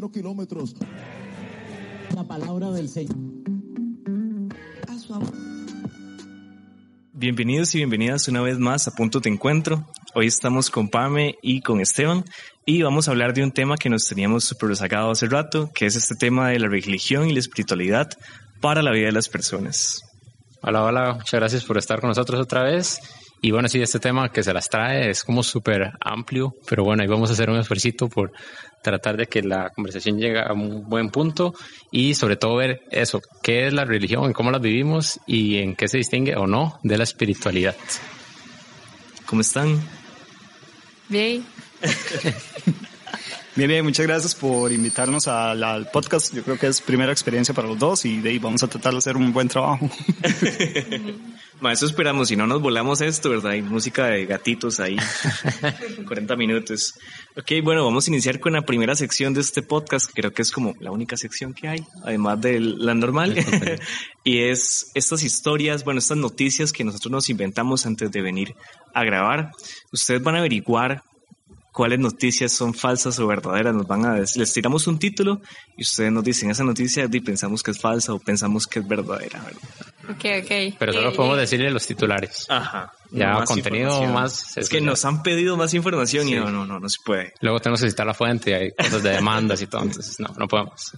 [0.00, 0.74] cero kilómetros.
[2.14, 3.18] La palabra del Señor.
[7.12, 9.86] Bienvenidos y bienvenidas una vez más a Punto de Encuentro.
[10.14, 12.24] Hoy estamos con Pame y con Esteban
[12.64, 15.84] y vamos a hablar de un tema que nos teníamos súper sacado hace rato, que
[15.84, 18.08] es este tema de la religión y la espiritualidad
[18.62, 20.00] para la vida de las personas.
[20.62, 23.00] Hola, hola, muchas gracias por estar con nosotros otra vez.
[23.42, 27.02] Y bueno, sí, este tema que se las trae es como súper amplio, pero bueno,
[27.02, 28.32] ahí vamos a hacer un esfuerzo por
[28.82, 31.54] tratar de que la conversación llegue a un buen punto
[31.90, 35.74] y sobre todo ver eso, qué es la religión, en cómo la vivimos y en
[35.74, 37.76] qué se distingue o no de la espiritualidad.
[39.26, 39.80] ¿Cómo están?
[41.08, 41.44] Bien.
[43.60, 46.34] Bien, bien, muchas gracias por invitarnos al, al podcast.
[46.34, 48.92] Yo creo que es primera experiencia para los dos y de ahí vamos a tratar
[48.92, 49.86] de hacer un buen trabajo.
[51.60, 53.52] Ma, eso esperamos, si no nos volamos esto, ¿verdad?
[53.52, 54.96] Hay música de gatitos ahí,
[56.06, 56.94] 40 minutos.
[57.36, 60.52] Ok, bueno, vamos a iniciar con la primera sección de este podcast, creo que es
[60.52, 63.36] como la única sección que hay, además de la normal,
[64.24, 68.54] y es estas historias, bueno, estas noticias que nosotros nos inventamos antes de venir
[68.94, 69.50] a grabar.
[69.92, 71.02] Ustedes van a averiguar
[71.80, 73.74] cuáles noticias son falsas o verdaderas.
[73.74, 75.40] Nos van a decir, les tiramos un título
[75.78, 78.86] y ustedes nos dicen esa noticia y pensamos que es falsa o pensamos que es
[78.86, 79.40] verdadera.
[79.42, 79.62] ¿verdad?
[80.10, 80.76] Ok, ok.
[80.78, 82.44] Pero solo Eh, podemos eh, decirle los titulares.
[82.50, 82.92] Ajá.
[83.12, 84.58] Ya Más contenido más...
[84.58, 87.32] Es que nos han pedido más información y no, no, no, no se puede.
[87.40, 90.46] Luego tenemos que citar la fuente, hay cosas de demandas y todo, entonces no, no
[90.48, 90.92] podemos.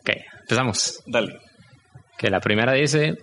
[0.00, 0.10] Ok,
[0.42, 1.02] empezamos.
[1.06, 1.40] Dale.
[2.18, 3.16] Que la primera dice,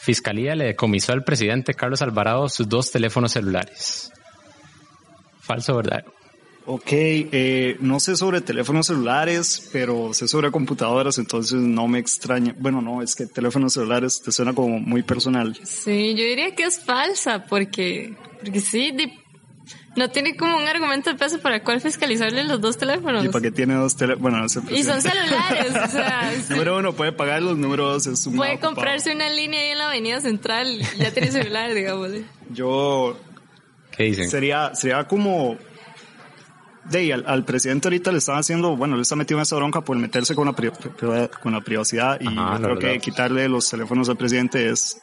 [0.00, 4.10] Fiscalía le decomisó al presidente Carlos Alvarado sus dos teléfonos celulares.
[5.42, 6.02] Falso, ¿verdad?
[6.70, 12.54] Ok, eh, no sé sobre teléfonos celulares, pero sé sobre computadoras, entonces no me extraña.
[12.58, 15.58] Bueno, no, es que teléfonos celulares te suena como muy personal.
[15.64, 18.94] Sí, yo diría que es falsa porque, porque sí,
[19.96, 23.24] no tiene como un argumento de peso para el cual fiscalizarle los dos teléfonos.
[23.24, 24.22] ¿Y para qué tiene dos teléfonos?
[24.22, 24.60] Bueno, no sé.
[24.70, 26.52] Y son celulares, o sea, sí.
[26.52, 27.58] Número uno, puede pagarlos.
[27.58, 28.74] Número dos, es un puede ocupado.
[28.76, 32.10] comprarse una línea ahí en la avenida central y ya tiene celular, digamos.
[32.50, 33.18] Yo
[33.90, 34.30] ¿Qué dicen?
[34.30, 35.56] sería, sería como.
[36.84, 39.56] De ahí, al, al presidente ahorita le están haciendo, bueno, le está metido en esa
[39.56, 42.92] bronca por meterse con la, pri- pri- con la privacidad y Ajá, yo creo verdad.
[42.92, 45.00] que quitarle los teléfonos al presidente es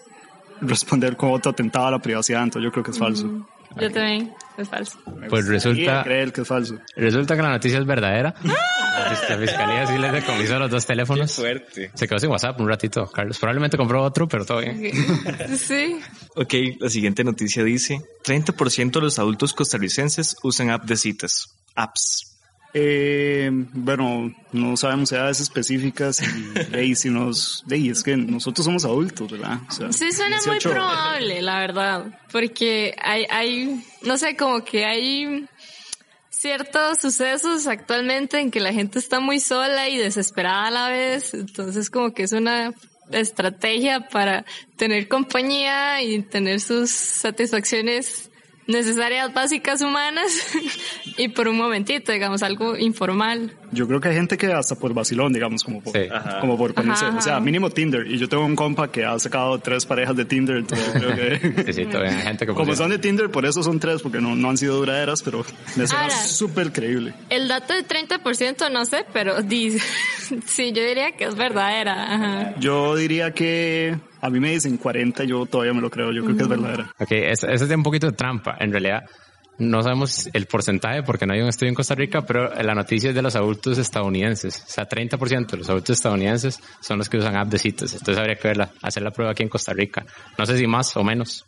[0.62, 3.46] responder con otro atentado a la privacidad, entonces yo creo que es falso.
[3.80, 4.98] Yo también, es falso.
[5.30, 6.80] Pues resulta, Y creer que es falso.
[6.96, 8.34] resulta que la noticia es verdadera.
[8.44, 11.36] La fis- la fiscalía sí le decomisó los dos teléfonos.
[11.36, 11.92] Fuerte.
[11.94, 13.38] Se quedó sin WhatsApp un ratito, Carlos.
[13.38, 14.82] Probablemente compró otro, pero todo bien.
[15.58, 16.00] Sí.
[16.36, 21.54] Ok, la siguiente noticia dice, 30% de los adultos costarricenses usan app de citas.
[21.78, 22.34] Apps.
[22.74, 28.18] Eh, bueno, no sabemos edades específicas y de ahí si nos, de ahí es que
[28.18, 29.60] nosotros somos adultos, ¿verdad?
[29.70, 30.52] O sea, Sí, suena 18.
[30.68, 32.20] muy probable, la verdad.
[32.32, 35.48] Porque hay, hay, no sé, como que hay
[36.30, 41.34] ciertos sucesos actualmente en que la gente está muy sola y desesperada a la vez.
[41.34, 42.74] Entonces, como que es una
[43.12, 44.46] estrategia para
[44.76, 48.27] tener compañía y tener sus satisfacciones
[48.68, 50.32] necesarias básicas humanas
[51.18, 53.58] y por un momentito, digamos, algo informal.
[53.72, 56.08] Yo creo que hay gente que hasta por vacilón, digamos, como por, Sí.
[56.12, 56.40] Ajá.
[56.40, 57.42] como por ponerse, Ajá, o sea, ajá.
[57.42, 58.08] mínimo Tinder.
[58.08, 61.64] Y yo tengo un compa que ha sacado tres parejas de Tinder, entonces creo que...
[61.66, 62.76] Sí, sí, todavía hay gente que Como funciona.
[62.78, 65.44] son de Tinder, por eso son tres, porque no, no han sido duraderas, pero
[65.76, 67.14] me suena súper creíble.
[67.30, 69.80] El dato de 30% no sé, pero dice,
[70.46, 72.14] sí, yo diría que es verdadera.
[72.14, 72.54] Ajá.
[72.60, 76.36] Yo diría que a mí me dicen 40, yo todavía me lo creo, yo creo
[76.38, 76.92] que es verdadera.
[77.00, 78.56] Ok, eso eso es de un poquito de trampa.
[78.60, 79.04] En realidad,
[79.60, 83.10] no sabemos el porcentaje porque no hay un estudio en Costa Rica, pero la noticia
[83.10, 84.64] es de los adultos estadounidenses.
[84.68, 87.94] O sea, 30% de los adultos estadounidenses son los que usan app de citas.
[87.94, 90.06] Entonces habría que verla, hacer la prueba aquí en Costa Rica.
[90.38, 91.46] No sé si más o menos.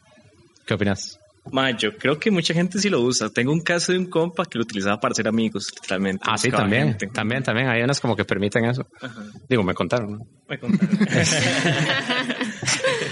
[0.65, 1.19] ¿Qué opinas?
[1.51, 3.29] Ma, yo creo que mucha gente sí lo usa.
[3.29, 6.23] Tengo un caso de un compa que lo utilizaba para ser amigos, literalmente.
[6.27, 6.89] Ah, sí, también.
[6.89, 7.07] gente.
[7.07, 7.69] También, también.
[7.69, 8.85] Hay unas como que permiten eso.
[9.47, 10.11] Digo, me contaron.
[10.13, 10.27] ¿no?
[10.47, 10.97] Me contaron.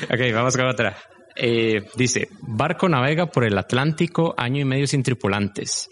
[0.09, 0.95] Ok, vamos con otra.
[1.39, 5.89] Eh, dice, barco navega por el Atlántico año y medio sin tripulantes.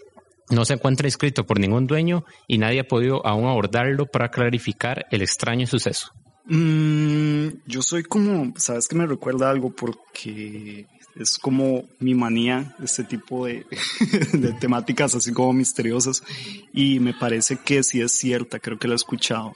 [0.50, 5.06] No se encuentra inscrito por ningún dueño y nadie ha podido aún abordarlo para clarificar
[5.10, 6.12] el extraño suceso.
[6.46, 13.04] Mm, yo soy como, sabes que me recuerda algo porque es como mi manía, este
[13.04, 13.66] tipo de,
[14.32, 16.22] de temáticas así como misteriosas
[16.72, 19.52] y me parece que sí es cierta, creo que la he escuchado.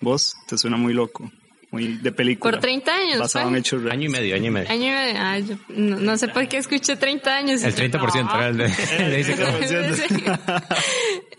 [0.00, 0.34] ¿Vos?
[0.46, 1.30] Te suena muy loco,
[1.74, 2.52] muy de película.
[2.52, 3.18] Por 30 años.
[3.18, 3.58] Basado en fue.
[3.58, 3.98] hechos reales.
[3.98, 4.70] Año y medio, año y medio.
[4.70, 5.14] Año y medio.
[5.18, 7.62] Ah, yo no, no sé por qué escuché 30 años.
[7.64, 8.64] El 30% era el de,
[8.98, 10.30] el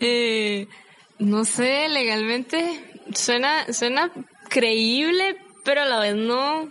[0.00, 0.68] eh,
[1.18, 2.80] no sé, legalmente
[3.14, 4.10] suena, suena
[4.48, 6.68] creíble, pero a la vez no.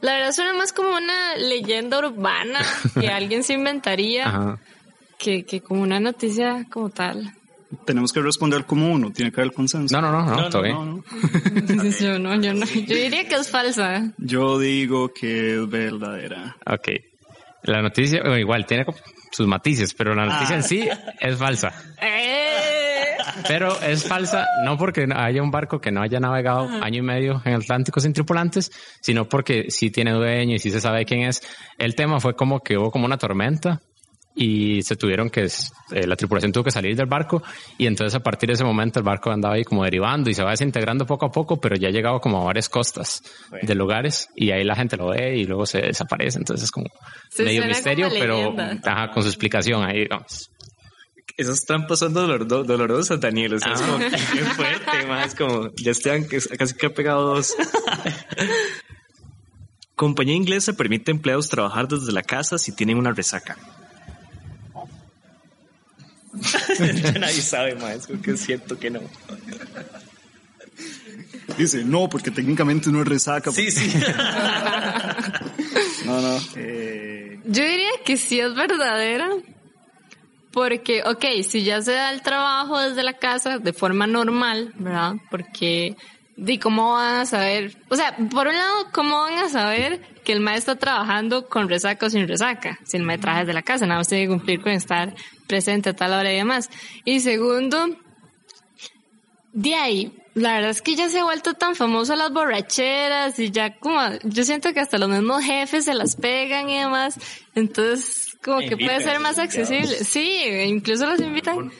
[0.00, 2.60] La verdad suena más como una leyenda urbana
[3.00, 4.58] que alguien se inventaría Ajá.
[5.18, 7.32] que, que como una noticia como tal.
[7.84, 9.94] Tenemos que responder como uno, tiene que haber consenso.
[9.94, 11.04] No, no, no, no, No, todo no, bien.
[11.66, 11.90] No, no.
[11.90, 12.66] Yo no, yo no.
[12.66, 14.12] Yo diría que es falsa.
[14.18, 16.56] Yo digo que es verdadera.
[16.66, 16.88] Ok.
[17.64, 18.86] La noticia, bueno, igual, tiene
[19.32, 20.58] sus matices, pero la noticia Ah.
[20.58, 20.88] en sí
[21.20, 21.72] es falsa.
[22.00, 23.16] ¡Eh!
[23.48, 27.42] Pero es falsa no porque haya un barco que no haya navegado año y medio
[27.44, 28.70] en el Atlántico sin tripulantes,
[29.00, 31.42] sino porque sí tiene dueño y sí se sabe quién es.
[31.76, 33.82] El tema fue como que hubo como una tormenta
[34.38, 37.42] y se tuvieron que, eh, la tripulación tuvo que salir del barco
[37.78, 40.42] y entonces a partir de ese momento el barco andaba ahí como derivando y se
[40.44, 43.22] va desintegrando poco a poco, pero ya ha llegado como a varias costas
[43.62, 46.38] de lugares y ahí la gente lo ve y luego se desaparece.
[46.38, 46.86] Entonces es como
[47.30, 48.54] Se medio misterio, como pero
[48.84, 50.50] ajá, con su explicación ahí, digamos.
[51.38, 53.54] Esas trampas son dolor- do- dolorosas, Daniel.
[53.54, 53.86] O sea, es Ah.
[53.86, 54.16] como que qué
[54.54, 57.54] fuerte, más como ya están que- casi que ha pegado dos.
[59.94, 63.56] Compañía inglesa permite a empleados trabajar desde la casa si tienen una resaca.
[67.20, 69.00] Nadie sabe más, porque es cierto que no.
[71.56, 73.50] Dice, no, porque técnicamente uno resaca.
[73.52, 73.92] Sí, sí.
[76.04, 76.38] No, no.
[76.54, 79.28] Eh, Yo diría que sí es verdadera.
[80.52, 85.16] Porque, ok, si ya se da el trabajo desde la casa de forma normal, ¿verdad?
[85.30, 85.96] Porque,
[86.36, 87.76] di, ¿cómo van a saber?
[87.90, 91.68] O sea, por un lado, ¿cómo van a saber que el maestro está trabajando con
[91.68, 92.78] resaca o sin resaca?
[92.84, 95.14] Si el maestro trabaja desde la casa, nada más tiene que cumplir con estar
[95.46, 96.70] presente a tal hora y demás.
[97.04, 97.96] Y segundo,
[99.52, 103.50] de ahí, la verdad es que ya se ha vuelto tan famoso las borracheras y
[103.50, 107.18] ya como, yo siento que hasta los mismos jefes se las pegan y demás,
[107.54, 109.96] entonces como que puede ser más accesible.
[110.04, 111.72] Sí, incluso los invitan.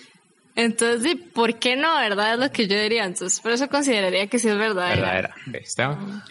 [0.56, 2.34] Entonces, ¿por qué no, verdad?
[2.34, 3.04] Es lo que yo diría.
[3.04, 4.88] Entonces, por eso consideraría que sí es verdad.
[4.88, 5.34] Verdadera.
[5.52, 6.24] Esteban.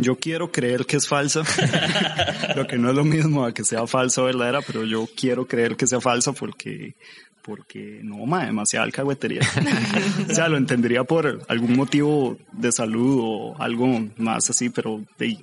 [0.00, 1.42] Yo quiero creer que es falsa.
[2.56, 5.46] lo que no es lo mismo a que sea falsa o verdadera, pero yo quiero
[5.46, 6.94] creer que sea falsa porque,
[7.42, 9.42] porque no, ma, demasiada alcahuetería.
[10.30, 15.38] o sea, lo entendería por algún motivo de salud o algo más así, pero de,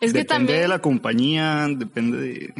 [0.00, 2.54] Es que depende también, de la compañía, depende de...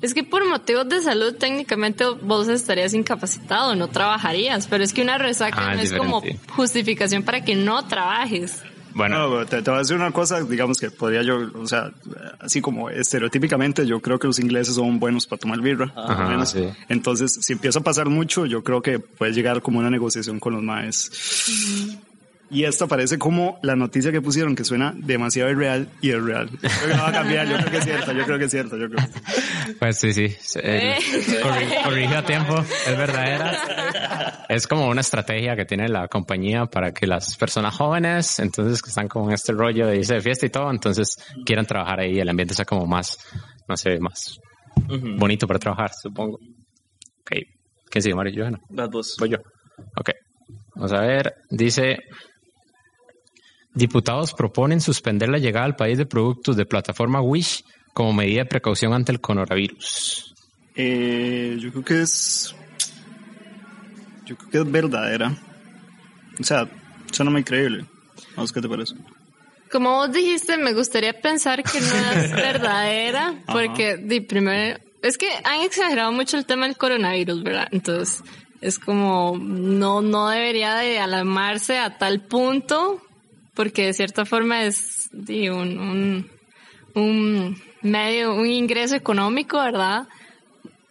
[0.00, 5.02] es que por motivos de salud técnicamente vos estarías incapacitado, no trabajarías, pero es que
[5.02, 8.62] una resaca Ah, no es como justificación para que no trabajes.
[8.94, 11.90] Bueno, No, te, te voy a decir una cosa, digamos que podría yo, o sea,
[12.40, 15.86] así como estereotípicamente, yo creo que los ingleses son buenos para tomar birra.
[15.94, 16.50] por lo Ajá, menos.
[16.50, 16.68] sí.
[16.88, 20.52] Entonces, si empieza a pasar mucho, yo creo que puede llegar como una negociación con
[20.54, 21.10] los maes.
[22.52, 26.50] Y esta parece como la noticia que pusieron, que suena demasiado irreal y es real.
[26.50, 28.44] Yo creo que no va a cambiar, yo creo que es cierta, yo creo que
[28.44, 29.08] es cierta, yo creo.
[29.78, 30.26] Pues sí, sí.
[30.62, 30.96] Eh,
[31.42, 34.44] corri- corrige a tiempo, es verdadera.
[34.48, 38.90] Es como una estrategia que tiene la compañía para que las personas jóvenes, entonces que
[38.90, 41.16] están como en este rollo de irse de fiesta y todo, entonces
[41.46, 43.16] quieran trabajar ahí, el ambiente sea como más,
[43.66, 44.38] no sé, más
[45.18, 46.34] bonito para trabajar, supongo.
[47.20, 47.30] Ok.
[47.88, 48.42] ¿Quién sigue, Mario?
[48.42, 48.58] Johanna.
[48.70, 49.16] Las dos.
[49.18, 49.38] Voy yo.
[49.98, 50.10] Ok.
[50.74, 51.34] Vamos a ver.
[51.50, 51.96] Dice.
[53.74, 57.64] Diputados proponen suspender la llegada al país de productos de plataforma Wish
[57.94, 60.34] como medida de precaución ante el coronavirus.
[60.74, 62.54] Eh, yo creo que es,
[64.26, 65.36] yo creo que es verdadera.
[66.38, 66.68] O sea,
[67.10, 67.86] suena muy creíble.
[68.36, 68.94] Vamos, ¿qué te parece?
[69.70, 75.28] Como vos dijiste, me gustaría pensar que no es verdadera, porque di, primero, es que
[75.44, 77.68] han exagerado mucho el tema del coronavirus, ¿verdad?
[77.70, 78.22] Entonces,
[78.60, 83.02] es como, no, no debería de alarmarse a tal punto,
[83.54, 86.30] porque de cierta forma es un, un,
[86.94, 90.08] un medio, un ingreso económico, ¿verdad?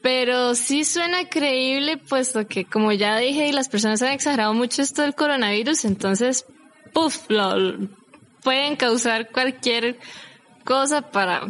[0.01, 5.03] Pero sí suena creíble, puesto que, como ya dije, las personas han exagerado mucho esto
[5.03, 6.45] del coronavirus, entonces,
[6.93, 7.77] puff, lo,
[8.43, 9.99] pueden causar cualquier
[10.65, 11.47] cosa para,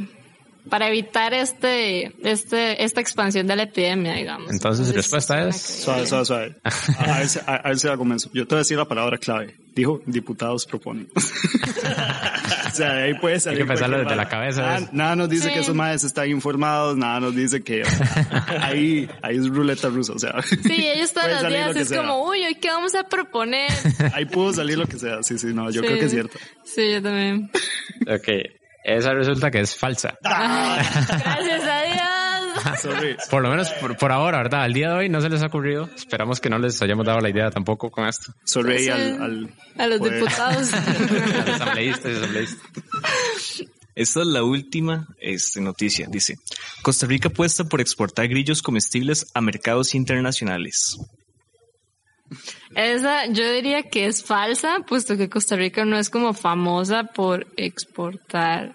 [0.70, 4.52] para evitar este, este, esta expansión de la epidemia, digamos.
[4.52, 5.56] Entonces, su respuesta es-.
[5.62, 6.56] Suave, suave, suave.
[7.00, 8.30] A, a ver, si- a, a ver si la convenzo.
[8.34, 9.56] Yo te voy a decir la palabra clave.
[9.74, 11.08] Dijo, diputados proponen.
[11.16, 13.60] o sea, de ahí puede salir.
[13.60, 15.54] Hay que pensarlo desde la cabeza, Nada, nos dice Sí.
[15.54, 17.84] que esos maes están informados, nada nos dice que
[18.62, 20.14] ahí, ahí es ruleta rusa.
[20.14, 21.98] O sea, Sí, ellos todos los días lo es sea.
[22.02, 23.72] como, uy, hoy qué vamos a proponer.
[24.14, 25.24] Ahí pudo salir lo que sea.
[25.24, 25.88] Sí, sí, no, yo Sí.
[25.88, 26.38] creo que es cierto.
[26.66, 27.50] Sí, yo también.
[28.08, 28.28] Ok.
[28.84, 30.18] Esa resulta que es falsa.
[30.22, 32.21] Gracias a Dios.
[33.30, 34.64] Por lo menos por, por ahora, ¿verdad?
[34.64, 35.90] Al día de hoy no se les ha ocurrido.
[35.96, 38.34] Esperamos que no les hayamos dado la idea tampoco con esto.
[38.46, 38.90] Sorry Sí.
[38.90, 40.14] al, al, A los Joder.
[40.20, 40.74] diputados.
[40.74, 42.62] A los asambleístas y asambleístas.
[43.94, 46.08] Esta es la última este, noticia.
[46.10, 46.38] Dice,
[46.82, 50.98] Costa Rica apuesta por exportar grillos comestibles a mercados internacionales.
[52.76, 57.46] Esa yo diría que es falsa, puesto que Costa Rica no es como famosa por
[57.58, 58.74] exportar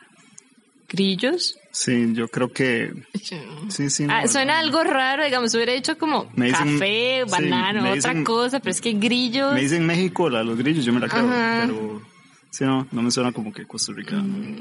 [0.88, 1.56] grillos.
[1.78, 2.90] Sí, yo creo que
[3.68, 4.06] sí, sí.
[4.08, 8.70] Ah, suena algo raro, digamos, hubiera dicho como dicen- café, banano, otra dicen- cosa, pero
[8.70, 9.52] es que grillos.
[9.52, 12.02] Me dicen México, la los grillos, yo me la creo, pero
[12.50, 14.16] sí, no, no me suena como que Costa Rica.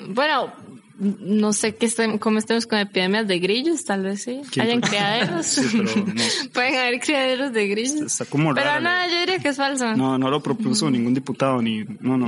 [0.10, 0.52] Bueno,
[1.00, 4.42] no sé qué estem- cómo estemos con epidemias de grillos, tal vez sí.
[4.52, 5.46] ¿Quién Hayan criaderos.
[5.46, 6.14] Sí, pero no.
[6.54, 8.02] Pueden haber criaderos de grillos.
[8.02, 8.82] Está como Pero rara.
[8.82, 9.96] nada, yo diría que es falso.
[9.96, 11.86] No, no lo propuso ningún diputado ni.
[12.02, 12.28] No, no.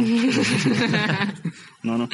[1.84, 2.10] no, no.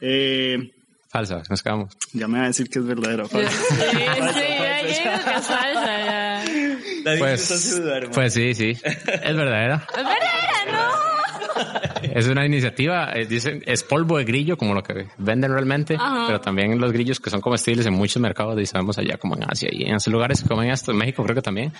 [0.00, 0.70] Eh,
[1.14, 1.96] Falsa, nos quedamos.
[2.12, 3.24] ya me va a decir que es verdadera.
[3.26, 4.32] Sí, falsa.
[4.32, 6.44] sí, ya digo que es falsa, ya.
[7.20, 8.70] Pues, dudar, pues sí, sí.
[8.70, 9.86] Es verdadera.
[9.96, 11.14] Es verdadera, ¿no?
[12.14, 16.24] Es una iniciativa, eh, dicen, es polvo de grillo, como lo que venden realmente, Ajá.
[16.26, 19.44] pero también los grillos que son comestibles en muchos mercados, y sabemos allá como en
[19.48, 21.72] Asia y en esos lugares que comen esto, en México creo que también.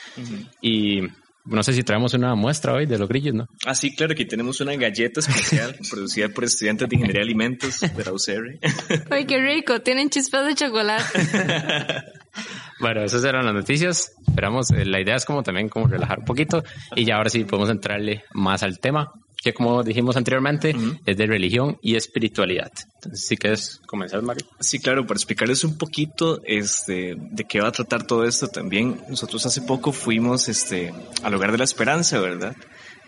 [0.62, 1.02] Y
[1.44, 3.46] no sé si traemos una muestra hoy de los grillos, ¿no?
[3.66, 7.80] Ah, sí, claro, aquí tenemos una galleta especial producida por estudiantes de Ingeniería de Alimentos
[7.80, 8.58] de la UCR.
[9.10, 11.04] Ay, qué rico, tienen chispas de chocolate.
[12.80, 14.12] Bueno, esas eran las noticias.
[14.26, 16.64] Esperamos, eh, la idea es como también como relajar un poquito
[16.96, 19.12] y ya ahora sí podemos entrarle más al tema,
[19.44, 20.74] que como dijimos anteriormente,
[21.04, 22.72] es de religión y espiritualidad.
[22.96, 24.46] Entonces, si quieres comenzar, Mario.
[24.58, 29.00] Sí, claro, para explicarles un poquito este, de qué va a tratar todo esto también.
[29.08, 32.56] Nosotros hace poco fuimos este, al Hogar de la Esperanza, ¿verdad?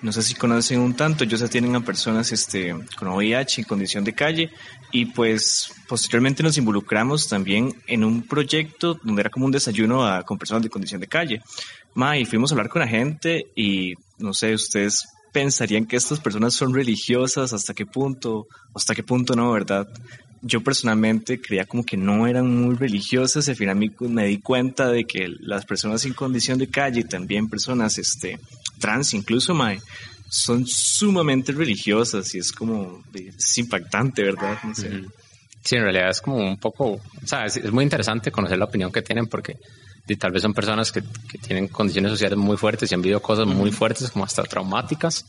[0.02, 4.04] No sé si conocen un tanto, ellos atienden a personas este, con VIH en condición
[4.04, 4.50] de calle
[4.92, 10.22] y pues posteriormente nos involucramos también en un proyecto donde era como un desayuno a-
[10.22, 11.40] con personas de condición de calle.
[11.94, 16.18] Ma, y fuimos a hablar con la gente y no sé, ustedes pensarían que estas
[16.18, 19.86] personas son religiosas, hasta qué punto, hasta qué punto no, ¿verdad?
[20.40, 24.88] Yo personalmente creía como que no eran muy religiosas y al final me, di cuenta
[24.88, 28.38] de que las personas en condición de calle también personas este,
[28.78, 29.78] trans incluso, mae,
[30.30, 34.56] son sumamente religiosas y es como, es impactante, ¿verdad?
[34.64, 34.74] No.
[34.74, 38.90] Sí, en realidad es como un poco, o sea, es muy interesante conocer la opinión
[38.90, 39.58] que tienen porque
[40.08, 43.20] y tal vez son personas que, que tienen condiciones sociales muy fuertes y han vivido
[43.20, 45.26] cosas muy fuertes, como hasta traumáticas,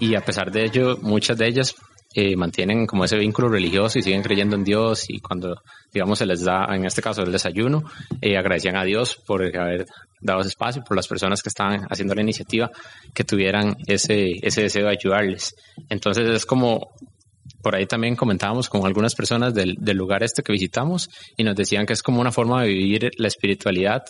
[0.00, 1.74] y a pesar de ello, muchas de ellas
[2.16, 5.62] eh, mantienen como ese vínculo religioso y siguen creyendo en Dios y cuando,
[5.92, 7.82] digamos, se les da, en este caso, el desayuno,
[8.20, 9.86] eh, agradecían a Dios por haber
[10.20, 12.70] dado ese espacio, por las personas que estaban haciendo la iniciativa,
[13.12, 15.56] que tuvieran ese, ese deseo de ayudarles.
[15.88, 16.92] Entonces es como
[17.62, 21.56] por ahí también comentábamos con algunas personas del, del lugar este que visitamos y nos
[21.56, 24.04] decían que es como una forma de vivir la espiritualidad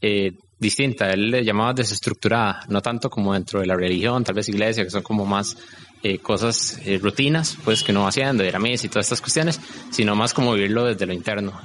[0.00, 1.10] eh, distinta.
[1.10, 4.90] Él le llamaba desestructurada, no tanto como dentro de la religión, tal vez iglesia, que
[4.90, 5.56] son como más
[6.02, 9.60] eh, cosas, eh, rutinas, pues que no haciendo, ir a misa y todas estas cuestiones,
[9.90, 11.58] sino más como vivirlo desde lo interno.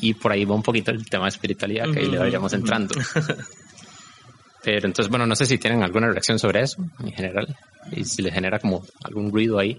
[0.00, 2.94] Y por ahí va un poquito el tema de espiritualidad, que ahí le vayamos entrando.
[4.64, 7.54] Pero entonces, bueno, no sé si tienen alguna reacción sobre eso en general
[7.92, 9.78] y si les genera como algún ruido ahí.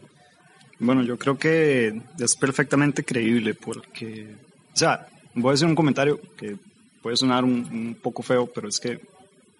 [0.80, 4.36] Bueno, yo creo que es perfectamente creíble porque,
[4.74, 6.58] o sea, voy a hacer un comentario que
[7.02, 9.00] puede sonar un, un poco feo, pero es que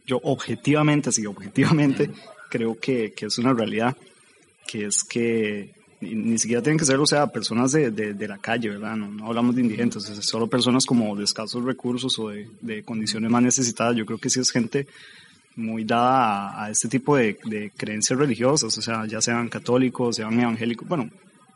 [0.06, 2.12] yo objetivamente, sí, objetivamente,
[2.50, 3.96] creo que, que es una realidad,
[4.68, 8.28] que es que ni, ni siquiera tienen que ser, o sea, personas de, de, de
[8.28, 8.96] la calle, ¿verdad?
[8.96, 12.84] No, no hablamos de indigentes, es solo personas como de escasos recursos o de, de
[12.84, 13.96] condiciones más necesitadas.
[13.96, 14.88] Yo creo que sí es gente
[15.56, 20.18] muy dada a, a este tipo de, de, creencias religiosas, o sea, ya sean católicos,
[20.18, 21.10] sean evangélicos, bueno,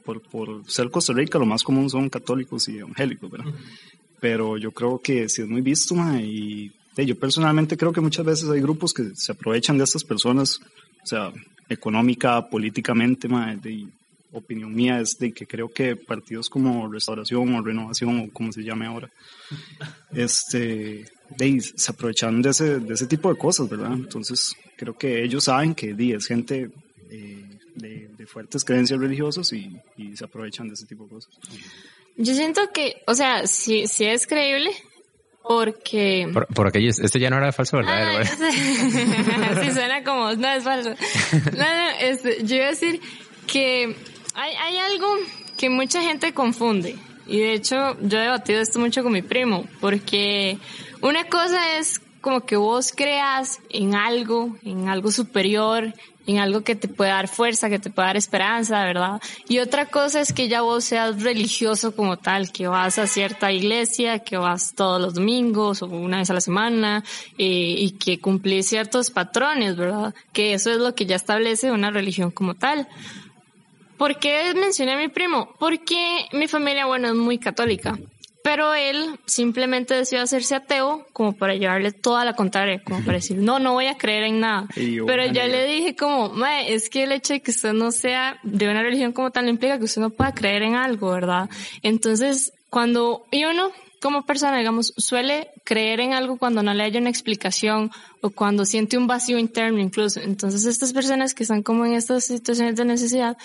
[0.06, 3.48] por, por ser Costa Rica lo más común son católicos y evangélicos, ¿verdad?
[3.48, 4.20] Uh -huh.
[4.20, 8.02] Pero yo creo que sí es muy visto, ma, y eh, yo personalmente creo que
[8.02, 10.60] muchas veces hay grupos que se aprovechan de estas personas,
[11.04, 11.32] o sea,
[11.70, 13.88] económica, políticamente, ma, de,
[14.32, 18.64] opinión mía es de que creo que partidos como Restauración o Renovación o como se
[18.64, 19.10] llame ahora,
[20.14, 21.06] este,
[21.38, 23.94] de, se aprovechan de ese, de ese tipo de cosas, ¿verdad?
[23.94, 26.70] Entonces creo que ellos saben que di, es gente
[27.10, 27.46] eh,
[27.76, 31.32] de, de, fuertes creencias religiosas y, y, se aprovechan de ese tipo de cosas.
[32.18, 34.72] Yo siento que, o sea, sí, sí es creíble,
[35.44, 36.30] porque...
[36.34, 38.20] Por, por aquello, este ya no era falso verdadero.
[38.20, 40.90] Ah, sí, suena como, no es falso.
[41.54, 43.00] No, no, este, yo iba a decir
[43.48, 43.96] que
[44.34, 45.08] hay, hay algo
[45.58, 46.96] que mucha gente confunde.
[47.28, 50.58] Y de hecho, yo he debatido esto mucho con mi primo, porque
[51.02, 55.94] una cosa es como que vos creas en algo, en algo superior,
[56.28, 59.22] en algo que te puede dar fuerza, que te puede dar esperanza, ¿verdad?
[59.48, 63.52] Y otra cosa es que ya vos seas religioso como tal, que vas a cierta
[63.52, 67.04] iglesia, que vas todos los domingos o una vez a la semana
[67.38, 70.14] eh, y que cumplís ciertos patrones, ¿verdad?
[70.34, 72.88] Que eso es lo que ya establece una religión como tal.
[73.98, 75.54] ¿Por qué mencioné a mi primo?
[75.60, 77.98] Porque mi familia, bueno, es muy católica.
[78.50, 83.38] Pero él simplemente decidió hacerse ateo como para llevarle toda la contraria, como para decir,
[83.38, 84.68] no, no voy a creer en nada.
[84.76, 86.34] Yo, Pero yo le dije como,
[86.66, 89.78] es que el hecho de que usted no sea de una religión como tal implica
[89.78, 91.48] que usted no pueda creer en algo, ¿verdad?
[91.84, 97.00] Entonces, cuando y uno como persona, digamos, suele creer en algo cuando no le haya
[97.00, 97.92] una explicación
[98.22, 100.22] o cuando siente un vacío interno incluso.
[100.22, 103.38] Entonces estas personas que están como en estas situaciones de necesidad,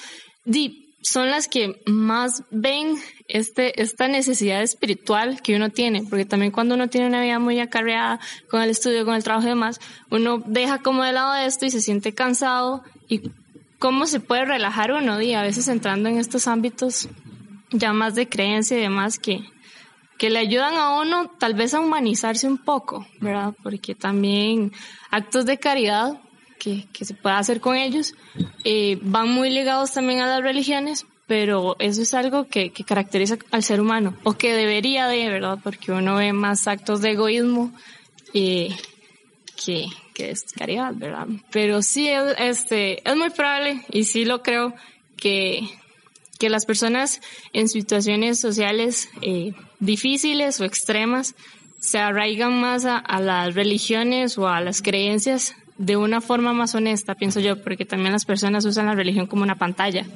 [1.04, 2.96] son las que más ven
[3.28, 7.60] este, esta necesidad espiritual que uno tiene, porque también cuando uno tiene una vida muy
[7.60, 9.80] acarreada con el estudio, con el trabajo y demás,
[10.10, 13.30] uno deja como de lado esto y se siente cansado y
[13.78, 17.08] cómo se puede relajar uno, y a veces entrando en estos ámbitos
[17.70, 19.44] ya más de creencia y demás que,
[20.16, 23.52] que le ayudan a uno tal vez a humanizarse un poco, ¿verdad?
[23.62, 24.72] Porque también
[25.10, 26.18] actos de caridad
[26.64, 28.14] que, que se puede hacer con ellos
[28.64, 33.36] eh, van muy ligados también a las religiones, pero eso es algo que, que, caracteriza
[33.50, 35.58] al ser humano, o que debería de, ¿verdad?
[35.62, 37.70] Porque uno ve más actos de egoísmo
[38.32, 38.74] eh,
[39.62, 41.26] que, que es caridad, ¿verdad?
[41.50, 44.74] Pero sí, este, es muy probable, y sí lo creo,
[45.18, 45.68] que,
[46.38, 47.20] que las personas
[47.52, 51.34] en situaciones sociales eh, difíciles o extremas
[51.78, 57.14] se arraigan más a, las religiones o a las creencias de una forma más honesta,
[57.14, 60.06] pienso yo, porque también las personas usan la religión como una pantalla.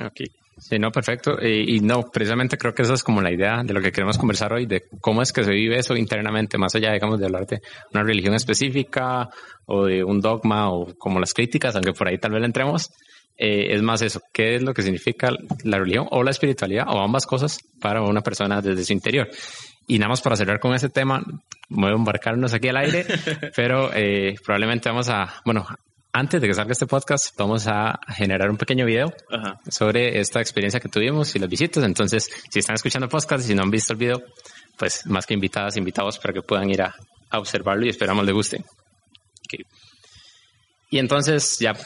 [0.00, 0.20] Ok.
[0.60, 1.38] Sí, no, perfecto.
[1.42, 4.52] y no, precisamente creo que esa es como la idea de lo que queremos conversar
[4.52, 7.60] hoy, de cómo es que se vive eso internamente, más allá, digamos, de hablar de
[7.94, 9.30] una religión específica
[9.64, 12.90] o de un dogma o como las críticas, aunque por ahí tal vez entremos.
[13.42, 15.30] Eh, es más eso, qué es lo que significa
[15.64, 19.30] la religión o la espiritualidad o ambas cosas para una persona desde su interior.
[19.86, 21.22] Y nada más para cerrar con ese tema,
[21.68, 23.06] voy a embarcarnos aquí al aire,
[23.56, 25.66] pero eh, probablemente vamos a, bueno,
[26.12, 29.12] antes de que salga este podcast, vamos a generar un pequeño video
[29.68, 31.84] sobre esta experiencia que tuvimos y las visitas.
[31.84, 34.22] Entonces, si están escuchando podcast y si no han visto el video,
[34.76, 36.94] pues más que invitadas, invitados para que puedan ir a,
[37.32, 38.64] observarlo y esperamos les guste.
[40.90, 41.76] Y entonces ya,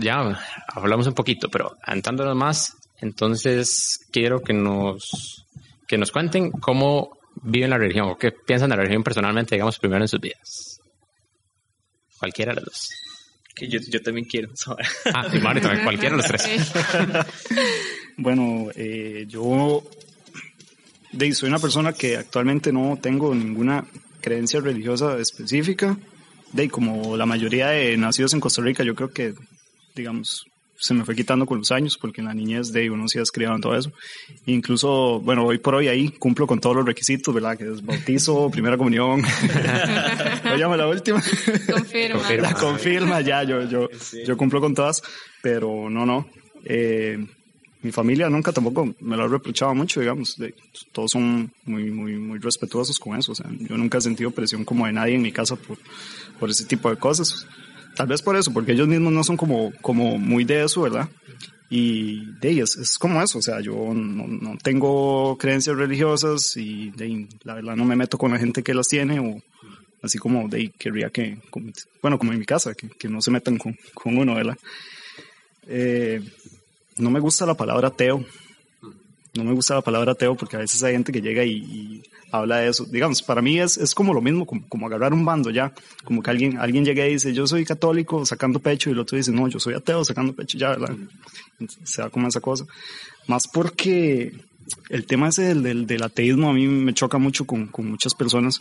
[0.00, 5.44] ya hablamos un poquito, pero entrándonos más, entonces quiero que nos,
[5.86, 9.78] que nos cuenten cómo viven la religión o qué piensan de la religión personalmente, digamos,
[9.78, 10.80] primero en sus vidas.
[12.18, 12.88] Cualquiera de los dos.
[13.54, 14.52] Que yo, yo también quiero
[15.14, 16.46] Ah, y Mario también, cualquiera de los tres.
[18.18, 19.82] bueno, eh, yo
[21.32, 23.86] soy una persona que actualmente no tengo ninguna
[24.20, 25.96] creencia religiosa específica
[26.52, 29.34] de como la mayoría de nacidos en Costa Rica, yo creo que,
[29.94, 30.46] digamos,
[30.78, 33.56] se me fue quitando con los años, porque en la niñez de uno sí escribía
[33.60, 33.92] todo eso.
[34.46, 37.56] Incluso, bueno, hoy por hoy ahí cumplo con todos los requisitos, ¿verdad?
[37.56, 39.22] Que es bautizo, primera comunión.
[40.56, 41.22] llamo la última.
[41.72, 42.32] Confirma.
[42.36, 43.88] La confirma, ya, yo, yo,
[44.26, 45.02] yo cumplo con todas,
[45.42, 46.28] pero no, no.
[46.64, 47.24] Eh,
[47.82, 50.36] mi familia nunca tampoco me lo reprochaba mucho, digamos.
[50.92, 53.32] todos son muy, muy, muy respetuosos con eso.
[53.32, 55.78] O sea, yo nunca he sentido presión como de nadie en mi casa por,
[56.38, 57.46] por ese tipo de cosas.
[57.96, 61.08] Tal vez por eso, porque ellos mismos no son como, como muy de eso, ¿verdad?
[61.68, 66.90] Y de ellos es como eso, o sea, yo no, no tengo creencias religiosas y
[66.90, 69.42] de, la verdad no me meto con la gente que las tiene o
[70.02, 71.38] así como de querría que,
[72.02, 74.56] bueno, como en mi casa, que, que no se metan con, con uno, ¿verdad?
[75.66, 76.20] Eh,
[76.98, 78.24] no me gusta la palabra ateo.
[79.34, 82.58] No me gusta la palabra ateo porque a veces hay gente que llega y, habla
[82.58, 82.84] de eso.
[82.84, 85.72] Digamos, para mí es, es como lo mismo, como, agarrar un bando ya.
[86.04, 89.16] Como que alguien, alguien llega y dice, yo soy católico sacando pecho y el otro
[89.16, 90.96] dice, no, yo soy ateo sacando pecho ya, ¿verdad?
[91.84, 92.66] Se da como esa cosa.
[93.26, 94.32] Más porque
[94.88, 98.60] el tema ese del, del, ateísmo a mí me choca mucho con, con muchas personas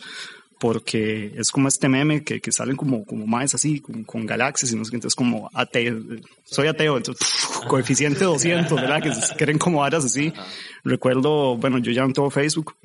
[0.60, 4.76] porque es como este meme que, que salen como, como más así, con, galaxias y
[4.76, 6.02] no sé qué, entonces como ateo,
[6.46, 7.28] soy ateo, entonces
[7.68, 9.04] coeficiente 200, ¿verdad?
[9.04, 10.34] Que se creen como aras así.
[10.84, 12.76] Recuerdo, bueno, yo ya no tengo Facebook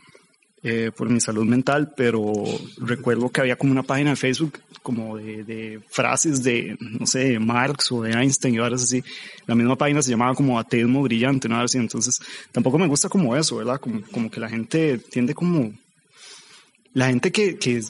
[0.63, 2.33] eh, por mi salud mental, pero
[2.79, 7.39] recuerdo que había como una página de Facebook como de, frases de, no sé, de
[7.39, 9.03] Marx o de Einstein y horas así.
[9.47, 11.61] La misma página se llamaba como ateísmo brillante, ¿no?
[11.61, 12.21] Así, entonces
[12.53, 13.81] tampoco me gusta como eso, ¿verdad?
[13.81, 15.73] Como, como que la gente tiende como
[16.93, 17.81] la gente que, que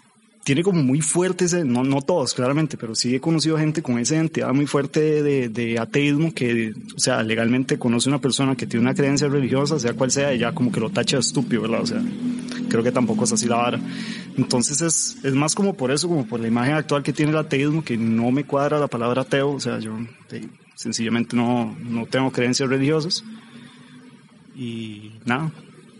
[0.44, 3.98] tiene como muy fuerte ese, no, no todos claramente, pero sí he conocido gente con
[3.98, 8.66] esa identidad muy fuerte de, de, ateísmo que, o sea, legalmente conoce una persona que
[8.66, 11.62] tiene una creencia religiosa, sea cual sea, y ya como que lo tacha de estúpido,
[11.62, 11.82] ¿verdad?
[11.82, 12.02] O sea,
[12.70, 13.80] creo que tampoco es así la vara.
[14.38, 17.38] Entonces es, es más como por eso, como por la imagen actual que tiene el
[17.38, 19.98] ateísmo, que no me cuadra la palabra ateo, o sea, yo
[20.74, 23.24] sencillamente no, no tengo creencias religiosas.
[24.56, 25.52] Y nada,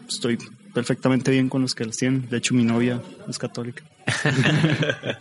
[0.09, 0.39] estoy
[0.73, 2.29] perfectamente bien con los que las tienen.
[2.29, 3.85] De hecho, mi novia es católica.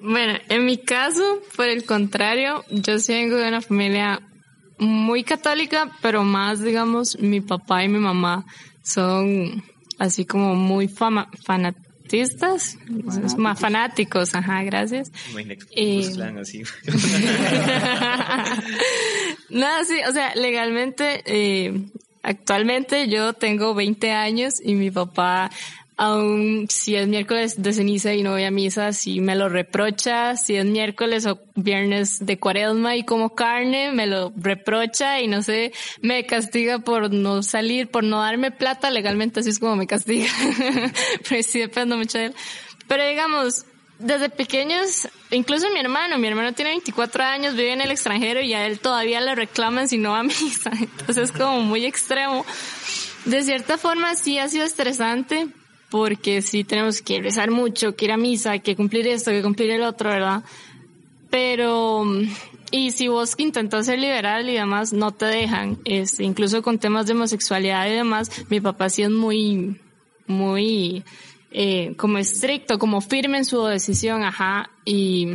[0.00, 4.20] bueno, en mi caso, por el contrario, yo vengo de una familia
[4.78, 8.44] muy católica, pero más, digamos, mi papá y mi mamá
[8.82, 9.62] son
[9.98, 12.78] así como muy fama, fanatistas,
[13.36, 15.12] más fanáticos, ajá, gracias.
[15.70, 16.06] Y...
[16.40, 16.62] así.
[19.50, 21.84] no, sí, o sea, legalmente eh,
[22.22, 25.50] Actualmente yo tengo 20 años y mi papá
[25.96, 30.36] aún si es miércoles de ceniza y no voy a misa, si me lo reprocha,
[30.36, 35.42] si es miércoles o viernes de cuaresma y como carne, me lo reprocha y no
[35.42, 39.86] sé, me castiga por no salir, por no darme plata legalmente, así es como me
[39.86, 40.28] castiga.
[41.28, 42.34] Pero sí dependo mucho de él.
[42.88, 43.64] Pero digamos,
[44.02, 48.52] desde pequeños, incluso mi hermano, mi hermano tiene 24 años, vive en el extranjero y
[48.54, 50.70] a él todavía le reclaman si no va a misa.
[50.78, 52.44] Entonces es como muy extremo.
[53.24, 55.48] De cierta forma sí ha sido estresante
[55.90, 59.70] porque sí tenemos que rezar mucho, que ir a misa, que cumplir esto, que cumplir
[59.70, 60.42] el otro, ¿verdad?
[61.30, 62.04] Pero,
[62.70, 65.78] y si vos intentas ser liberal y demás, no te dejan.
[65.84, 69.78] Este, incluso con temas de homosexualidad y demás, mi papá sí es muy,
[70.26, 71.04] muy,
[71.54, 75.28] eh, como estricto, como firme en su decisión, ajá, y,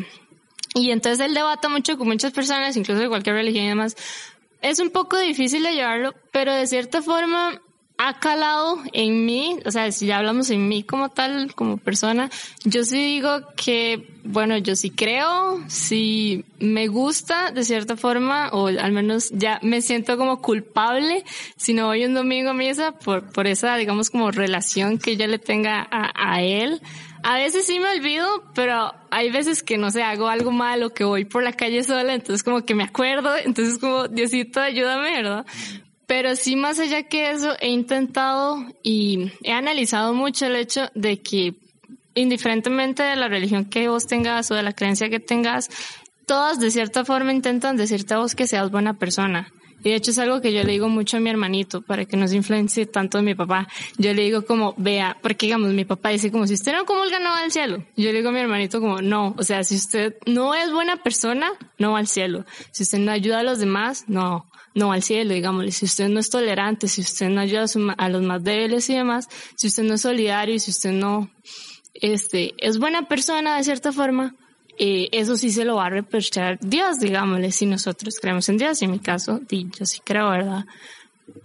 [0.74, 3.96] y entonces él debata mucho con muchas personas, incluso de cualquier religión y demás.
[4.62, 7.62] Es un poco difícil de llevarlo, pero de cierta forma
[7.98, 12.30] ha calado en mí, o sea, si ya hablamos en mí como tal, como persona,
[12.64, 18.68] yo sí digo que, bueno, yo sí creo, sí me gusta de cierta forma, o
[18.68, 21.24] al menos ya me siento como culpable
[21.56, 25.26] si no voy un domingo a misa por, por esa, digamos, como relación que yo
[25.26, 26.82] le tenga a, a él.
[27.24, 31.04] A veces sí me olvido, pero hay veces que no sé, hago algo malo, que
[31.04, 35.46] voy por la calle sola, entonces como que me acuerdo, entonces como, Diosito, ayúdame, ¿verdad?
[36.08, 41.22] Pero sí, más allá que eso, he intentado y he analizado mucho el hecho de
[41.22, 41.56] que
[42.16, 45.70] indiferentemente de la religión que vos tengas o de la creencia que tengas,
[46.26, 49.52] todas de cierta forma intentan decirte a vos que seas buena persona.
[49.84, 52.18] Y de hecho es algo que yo le digo mucho a mi hermanito para que
[52.18, 53.68] no se influencie tanto de mi papá.
[53.98, 57.20] Yo le digo como, vea, porque digamos, mi papá dice como, si usted no comulga,
[57.20, 57.84] no va al cielo.
[57.96, 61.04] Yo le digo a mi hermanito como, no, o sea, si usted no es buena
[61.04, 62.46] persona, no va al cielo.
[62.72, 66.20] Si usted no ayuda a los demás, no no al cielo, digámosle, si usted no
[66.20, 67.66] es tolerante, si usted no ayuda
[67.98, 71.30] a, los más débiles y demás, si usted no es solidario y si usted no
[71.96, 74.36] este, es buena persona de cierta forma,
[74.78, 78.82] eh, eso sí se lo va a reprochar Dios, digámosle, si nosotros creemos en Dios,
[78.84, 80.66] en mi caso, yo sí creo, ¿verdad?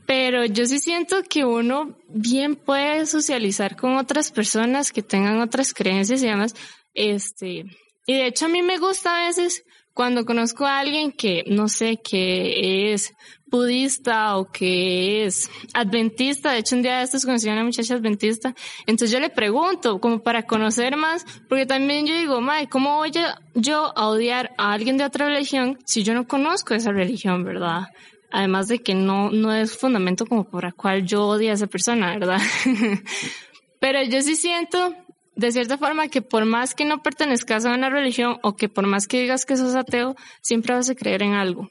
[0.06, 5.72] Pero yo sí siento que uno bien puede socializar con otras personas que tengan otras
[5.72, 6.54] creencias y demás,
[6.92, 7.64] este,
[8.06, 11.68] y de hecho a mí me gusta a veces cuando conozco a alguien que, no
[11.68, 13.14] sé, que es
[13.46, 17.94] budista o que es adventista, de hecho un día de estos conocí a una muchacha
[17.94, 18.54] adventista,
[18.86, 23.12] entonces yo le pregunto, como para conocer más, porque también yo digo, Mae, ¿cómo voy
[23.54, 27.88] yo a odiar a alguien de otra religión si yo no conozco esa religión, verdad?
[28.30, 31.66] Además de que no, no es fundamento como por el cual yo odio a esa
[31.66, 32.40] persona, ¿verdad?
[33.78, 34.94] Pero yo sí siento
[35.34, 38.86] de cierta forma que por más que no pertenezcas a una religión o que por
[38.86, 41.68] más que digas que sos ateo, siempre vas a creer en algo,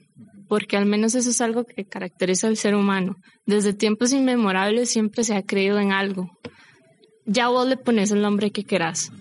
[0.48, 3.16] porque al menos eso es algo que caracteriza al ser humano.
[3.46, 6.30] Desde tiempos inmemorables siempre se ha creído en algo.
[7.26, 9.12] Ya vos le pones el nombre que querás,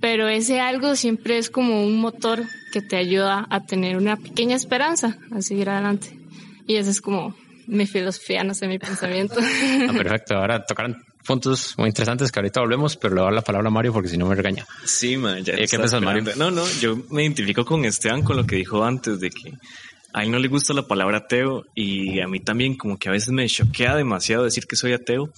[0.00, 4.54] pero ese algo siempre es como un motor que te ayuda a tener una pequeña
[4.54, 6.18] esperanza a seguir adelante.
[6.66, 7.34] Y eso es como
[7.66, 9.36] mi filosofía, no sé, mi pensamiento.
[9.88, 13.34] Ah, perfecto, ahora tocaron puntos muy interesantes que ahorita volvemos, pero le voy a dar
[13.34, 14.66] la palabra a Mario porque si no me regaña.
[14.84, 16.24] Sí, man, ya Eh, ¿qué pensás, Mario?
[16.36, 19.52] No, no, yo me identifico con Esteban con lo que dijo antes de que
[20.14, 23.12] a él no le gusta la palabra ateo y a mí también como que a
[23.12, 25.30] veces me choquea demasiado decir que soy ateo,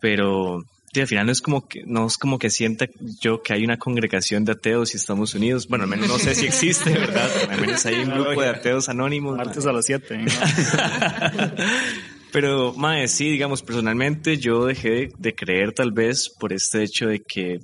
[0.00, 0.64] pero
[1.00, 2.86] al final no es como que no es como que sienta
[3.20, 5.68] yo que hay una congregación de ateos y estamos unidos.
[5.68, 7.30] Bueno, al menos no sé si existe, ¿verdad?
[7.50, 9.36] Al menos hay un grupo de ateos anónimos.
[9.36, 10.24] Martes a las 7.
[12.34, 17.22] Pero, mae, sí, digamos, personalmente yo dejé de, creer tal vez por este hecho de
[17.22, 17.60] que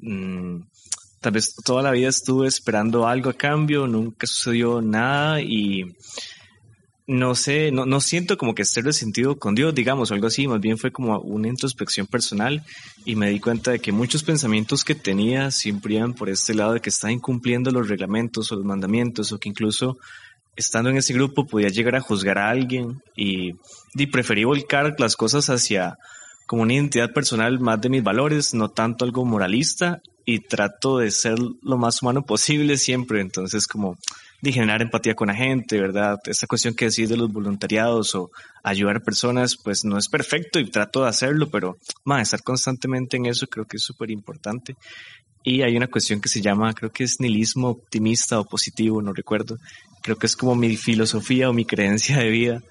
[0.00, 0.62] mm,
[1.20, 5.94] tal vez toda la vida estuve esperando algo a cambio, nunca sucedió nada y
[7.06, 10.48] no sé, no, no siento como que esté resentido con Dios, digamos, o algo así,
[10.48, 12.64] más bien fue como una introspección personal
[13.04, 16.72] y me di cuenta de que muchos pensamientos que tenía siempre iban por este lado
[16.72, 19.98] de que estaba incumpliendo los reglamentos o los mandamientos o que incluso
[20.56, 23.54] estando en ese grupo podía llegar a juzgar a alguien y,
[23.94, 25.98] y preferí volcar las cosas hacia
[26.46, 31.10] como una identidad personal más de mis valores, no tanto algo moralista y trato de
[31.10, 33.98] ser lo más humano posible siempre, entonces como
[34.40, 36.18] de generar empatía con la gente, ¿verdad?
[36.26, 38.30] Esta cuestión que decís de los voluntariados o
[38.62, 43.16] ayudar a personas, pues no es perfecto y trato de hacerlo, pero más estar constantemente
[43.16, 44.76] en eso creo que es súper importante.
[45.44, 49.12] Y hay una cuestión que se llama, creo que es nihilismo optimista o positivo, no
[49.12, 49.58] recuerdo.
[50.02, 52.62] Creo que es como mi filosofía o mi creencia de vida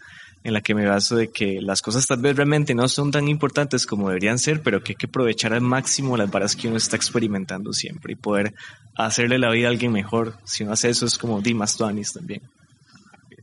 [0.44, 3.28] en la que me baso de que las cosas tal vez realmente no son tan
[3.30, 6.78] importantes como deberían ser, pero que hay que aprovechar al máximo las varas que uno
[6.78, 8.54] está experimentando siempre y poder
[8.96, 10.36] hacerle la vida a alguien mejor.
[10.44, 12.42] Si uno hace eso es como Dimas Tuanis también.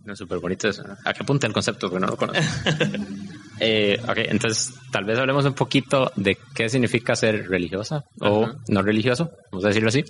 [0.05, 0.85] No, súper bonito eso.
[1.05, 1.90] ¿A qué apunta el concepto?
[1.90, 2.43] Que no lo conozco.
[3.61, 8.83] Eh, ok, entonces tal vez hablemos un poquito de qué significa ser religiosa o no
[8.83, 10.03] religioso, vamos a decirlo así,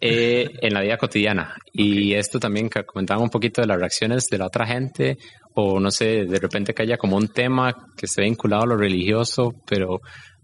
[0.00, 1.54] eh, en la vida cotidiana.
[1.72, 5.18] Y esto también que comentaba un poquito de las reacciones de la otra gente
[5.54, 8.76] o no sé, de repente que haya como un tema que esté vinculado a lo
[8.76, 10.00] religioso, pero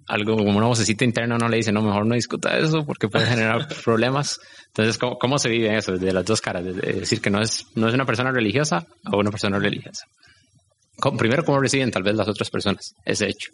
[0.08, 3.26] algo como una vocecita interna no le dice, no, mejor no discuta eso porque puede
[3.26, 4.40] generar problemas.
[4.68, 6.64] Entonces, ¿cómo, ¿cómo, se vive eso de las dos caras?
[6.64, 10.06] De decir que no es, no es una persona religiosa o una persona religiosa.
[11.10, 13.50] Primero, ¿cómo reciben tal vez las otras personas ese hecho?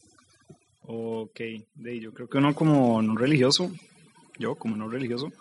[0.82, 1.40] Ok,
[1.74, 3.70] de yo creo que uno como no religioso,
[4.38, 5.32] yo como no religioso,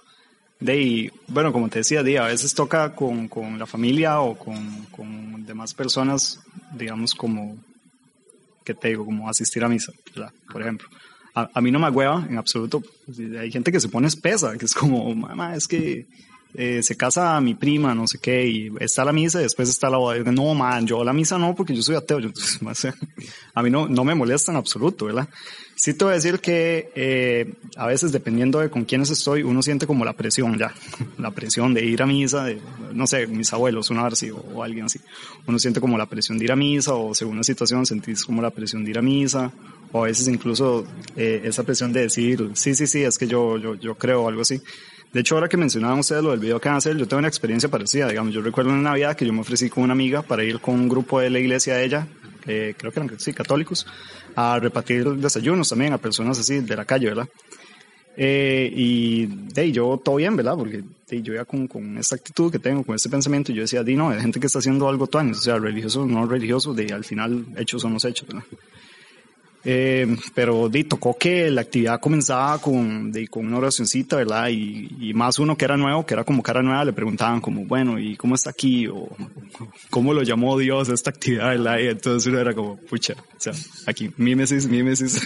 [0.59, 4.85] de bueno, como te decía, de, a veces toca con, con la familia o con,
[4.85, 6.41] con, demás personas,
[6.73, 7.57] digamos, como,
[8.65, 10.33] que te digo, como asistir a misa, ¿verdad?
[10.51, 10.89] por ejemplo.
[11.33, 12.81] A, a, mí no me agüeva en absoluto.
[13.39, 16.07] Hay gente que se pone espesa, que es como, mamá, es que
[16.53, 19.89] eh, se casa mi prima, no sé qué, y está la misa y después está
[19.89, 20.17] la boda.
[20.31, 22.17] No, man, yo la misa no, porque yo soy ateo.
[23.53, 25.27] A mí no, no me molesta en absoluto, ¿verdad?
[25.75, 29.61] Sí te voy a decir que eh, a veces, dependiendo de con quiénes estoy, uno
[29.61, 30.73] siente como la presión ya,
[31.19, 32.59] la presión de ir a misa, de,
[32.93, 34.99] no sé, mis abuelos, una vez o, o alguien así.
[35.45, 38.41] Uno siente como la presión de ir a misa, o según la situación sentís como
[38.41, 39.51] la presión de ir a misa,
[39.91, 43.57] o a veces incluso eh, esa presión de decir, sí, sí, sí, es que yo,
[43.57, 44.61] yo, yo creo algo así.
[45.13, 48.07] De hecho, ahora que mencionaban ustedes lo del video hacer, yo tengo una experiencia parecida,
[48.07, 48.33] digamos.
[48.33, 50.89] Yo recuerdo una Navidad que yo me ofrecí con una amiga para ir con un
[50.89, 52.07] grupo de la iglesia de ella,
[52.45, 53.85] eh, creo que eran, sí, católicos,
[54.35, 57.27] a repartir desayunos también a personas así de la calle, ¿verdad?
[58.19, 60.55] Eh, y de yo todo bien, ¿verdad?
[60.55, 63.83] Porque de, yo ya con, con, esta actitud que tengo, con este pensamiento, yo decía,
[63.83, 66.73] di no, hay gente que está haciendo algo tuanis, o sea, religioso o no religioso,
[66.73, 68.43] de al final hechos son los hechos, ¿verdad?
[69.69, 74.47] Eh, pero di, tocó que la actividad comenzaba con, de, con una oracioncita, ¿verdad?
[74.47, 77.65] Y, y, más uno que era nuevo, que era como cara nueva, le preguntaban como,
[77.65, 78.87] bueno, ¿y cómo está aquí?
[78.87, 79.09] O
[79.89, 81.79] ¿cómo lo llamó Dios esta actividad, ¿verdad?
[81.79, 83.51] Y entonces uno era como, pucha, o sea,
[83.85, 85.21] aquí, mímesis, mímesis,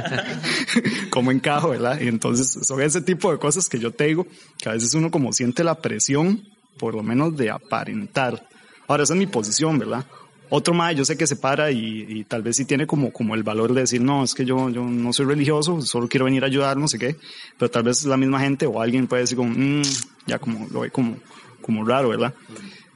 [1.10, 2.00] ¿cómo encajo, verdad?
[2.00, 5.10] Y entonces son ese tipo de cosas que yo te digo, que a veces uno
[5.10, 6.44] como siente la presión,
[6.78, 8.46] por lo menos de aparentar.
[8.86, 10.06] Ahora, esa es mi posición, ¿verdad?
[10.48, 13.34] Otro más, yo sé que se para y, y, tal vez sí tiene como, como
[13.34, 16.44] el valor de decir, no, es que yo, yo no soy religioso, solo quiero venir
[16.44, 17.16] a ayudar, no sé qué,
[17.58, 19.82] pero tal vez la misma gente o alguien puede decir como, mmm,
[20.26, 21.16] ya como lo ve como,
[21.60, 22.32] como raro, ¿verdad?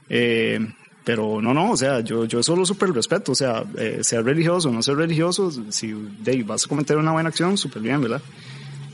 [0.07, 0.59] Eh,
[1.03, 4.69] pero no, no, o sea, yo, yo solo súper respeto, o sea, eh, ser religioso
[4.69, 8.21] o no ser religioso, si de, vas a cometer una buena acción, súper bien, ¿verdad?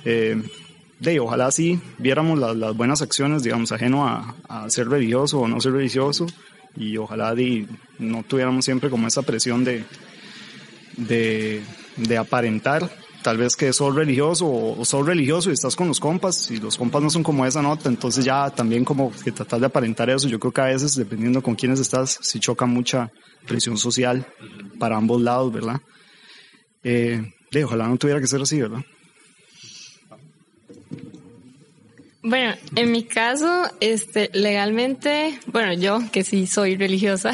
[0.04, 0.42] Eh,
[1.00, 5.48] de, ojalá sí viéramos las, las buenas acciones, digamos, ajeno a, a ser religioso o
[5.48, 6.26] no ser religioso,
[6.78, 7.68] y ojalá di,
[8.00, 9.84] no tuviéramos siempre como esa presión de,
[10.98, 11.62] de,
[11.98, 12.90] de aparentar
[13.24, 16.78] tal vez que sos religioso o, sos religioso y estás con los compas y los
[16.78, 20.30] compas no son como esa nota, entonces ya también como que tratar de aparentar eso,
[20.30, 23.12] yo creo que a veces dependiendo con quiénes estás, si choca mucha
[23.46, 24.26] presión social
[24.80, 25.82] para ambos lados, ¿verdad?
[26.84, 27.22] Eh,
[27.66, 28.82] ojalá no tuviera que ser así, ¿verdad?
[32.24, 37.32] Bueno, en mi caso, este, legalmente, bueno, yo que sí soy religiosa,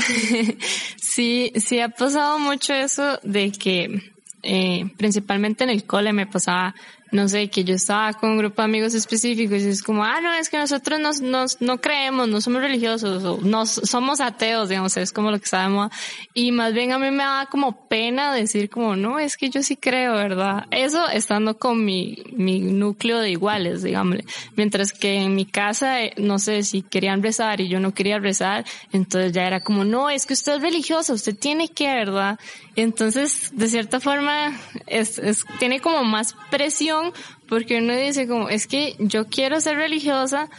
[0.98, 6.76] sí, sí ha pasado mucho eso de que, eh, principalmente en el cole me pasaba
[7.13, 10.19] no sé, que yo estaba con un grupo de amigos específicos y es como, ah,
[10.19, 14.69] no, es que nosotros nos, nos, no creemos, no somos religiosos, o no somos ateos,
[14.69, 15.91] digamos, es como lo que sabemos.
[16.34, 19.62] Y más bien a mí me da como pena decir como, no, es que yo
[19.62, 20.65] sí creo, ¿verdad?
[20.71, 24.17] Eso estando con mi, mi núcleo de iguales, digamos.
[24.56, 28.17] Mientras que en mi casa, eh, no sé, si querían rezar y yo no quería
[28.17, 32.39] rezar, entonces ya era como, no, es que usted es religioso, usted tiene que, ¿verdad?
[32.76, 37.03] Entonces, de cierta forma, es, es, tiene como más presión
[37.48, 40.50] porque uno dice como, es que yo quiero ser religiosa,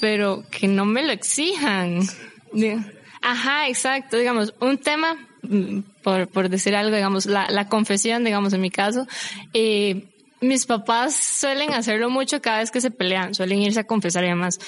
[0.00, 2.00] pero que no me lo exijan.
[3.22, 4.16] Ajá, exacto.
[4.16, 8.70] Digamos, un tema, mm, por, por decir algo, digamos, la, la confesión, digamos, en mi
[8.70, 9.06] caso,
[9.52, 10.06] eh,
[10.40, 14.28] mis papás suelen hacerlo mucho cada vez que se pelean, suelen irse a confesar y
[14.28, 14.58] demás.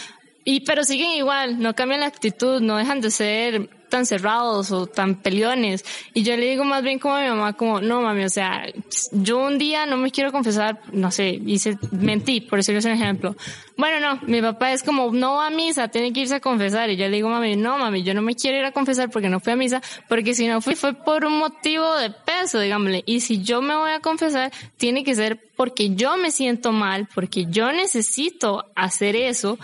[0.44, 4.86] Y, pero siguen igual, no cambian la actitud, no dejan de ser tan cerrados o
[4.86, 5.84] tan peleones.
[6.14, 8.64] Y yo le digo más bien como a mi mamá, como, no mami, o sea,
[9.12, 13.36] yo un día no me quiero confesar, no sé, hice, mentí, por decirlo un ejemplo.
[13.76, 16.88] Bueno, no, mi papá es como, no va a misa, tiene que irse a confesar.
[16.88, 19.28] Y yo le digo, mami, no mami, yo no me quiero ir a confesar porque
[19.28, 23.02] no fui a misa, porque si no fui fue por un motivo de peso, digámosle.
[23.04, 27.08] Y si yo me voy a confesar, tiene que ser porque yo me siento mal,
[27.14, 29.58] porque yo necesito hacer eso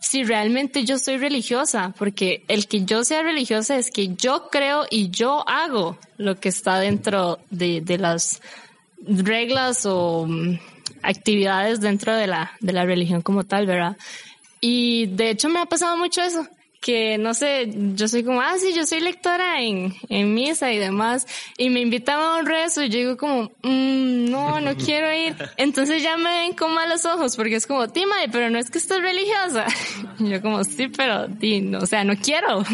[0.00, 4.86] si realmente yo soy religiosa, porque el que yo sea religiosa es que yo creo
[4.90, 8.40] y yo hago lo que está dentro de, de las
[9.06, 10.58] reglas o mm,
[11.02, 13.96] actividades dentro de la, de la religión como tal, ¿verdad?
[14.60, 16.46] Y de hecho me ha pasado mucho eso,
[16.80, 20.78] que no sé, yo soy como, ah, sí, yo soy lectora en, en misa y
[20.78, 25.12] demás, y me invitan a un rezo y yo digo como, mmm, no, no quiero
[25.12, 25.34] ir.
[25.56, 28.78] Entonces ya me ven con malos ojos porque es como, Tima, pero no es que
[28.78, 29.66] estés religiosa.
[30.18, 31.28] Y yo como, sí, pero,
[31.80, 32.64] o sea, no quiero.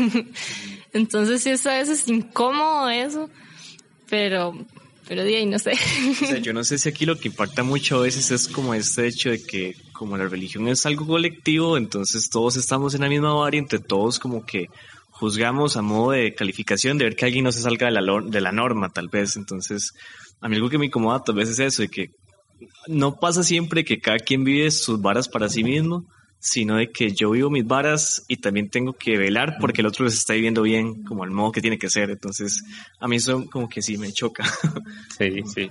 [0.92, 3.28] Entonces sí es a veces incómodo eso,
[4.08, 4.56] pero,
[5.08, 5.72] pero de ahí no sé.
[5.72, 8.74] O sea, yo no sé si aquí lo que impacta mucho a veces es como
[8.74, 13.08] este hecho de que como la religión es algo colectivo, entonces todos estamos en la
[13.08, 14.68] misma variante, todos como que
[15.08, 18.40] juzgamos a modo de calificación de ver que alguien no se salga de la, de
[18.40, 19.36] la norma, tal vez.
[19.36, 19.92] Entonces,
[20.40, 22.10] a mí algo que me incomoda tal vez es eso, de que
[22.88, 26.04] no pasa siempre que cada quien vive sus varas para sí mismo,
[26.40, 30.04] sino de que yo vivo mis varas y también tengo que velar porque el otro
[30.04, 32.10] les está viviendo bien, como al modo que tiene que ser.
[32.10, 32.62] Entonces,
[32.98, 34.44] a mí eso como que sí me choca.
[35.16, 35.70] Sí, sí.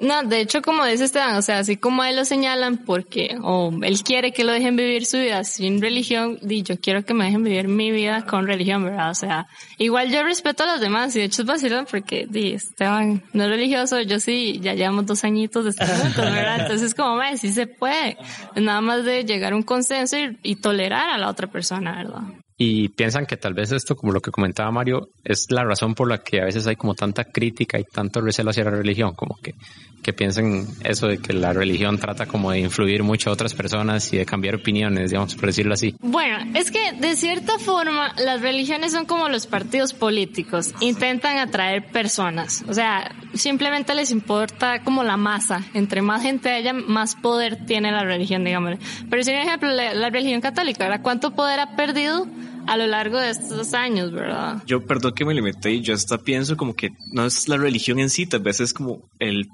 [0.00, 3.36] No, de hecho, como dice Esteban, o sea, así como a él lo señalan porque,
[3.42, 7.14] o él quiere que lo dejen vivir su vida sin religión, y yo quiero que
[7.14, 9.10] me dejen vivir mi vida con religión, ¿verdad?
[9.10, 9.46] O sea,
[9.78, 13.44] igual yo respeto a los demás, y de hecho es vacilón porque, di, Esteban no
[13.44, 16.60] es religioso, yo sí, ya llevamos dos añitos de estar juntos, ¿verdad?
[16.60, 18.16] Entonces, como, me sí se puede,
[18.54, 22.22] nada más de llegar a un consenso y, y tolerar a la otra persona, ¿verdad?
[22.58, 26.08] Y piensan que tal vez esto, como lo que comentaba Mario, es la razón por
[26.08, 29.36] la que a veces hay como tanta crítica y tanto recelo hacia la religión, como
[29.42, 29.54] que,
[30.02, 34.10] que piensen eso de que la religión trata como de influir mucho a otras personas
[34.14, 35.94] y de cambiar opiniones, digamos, por decirlo así.
[36.00, 41.90] Bueno, es que de cierta forma las religiones son como los partidos políticos, intentan atraer
[41.90, 47.66] personas, o sea, simplemente les importa como la masa, entre más gente haya, más poder
[47.66, 48.78] tiene la religión, digamos.
[49.10, 52.26] Pero si un ejemplo, la, la religión católica, ¿cuánto poder ha perdido?
[52.66, 54.62] A lo largo de estos años, ¿verdad?
[54.66, 57.98] Yo, perdón que me limité y yo hasta pienso como que no es la religión
[57.98, 59.48] en sí, tal vez es como el,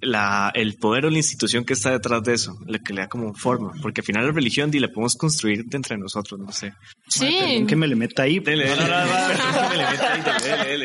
[0.00, 3.08] la, el poder o la institución que está detrás de eso, lo que le da
[3.08, 6.52] como forma, porque al final la religión di, la podemos construir de entre nosotros, no
[6.52, 6.72] sé.
[7.08, 7.64] Sí.
[7.66, 8.38] que me le meta ahí.
[8.38, 8.84] Dele, dele,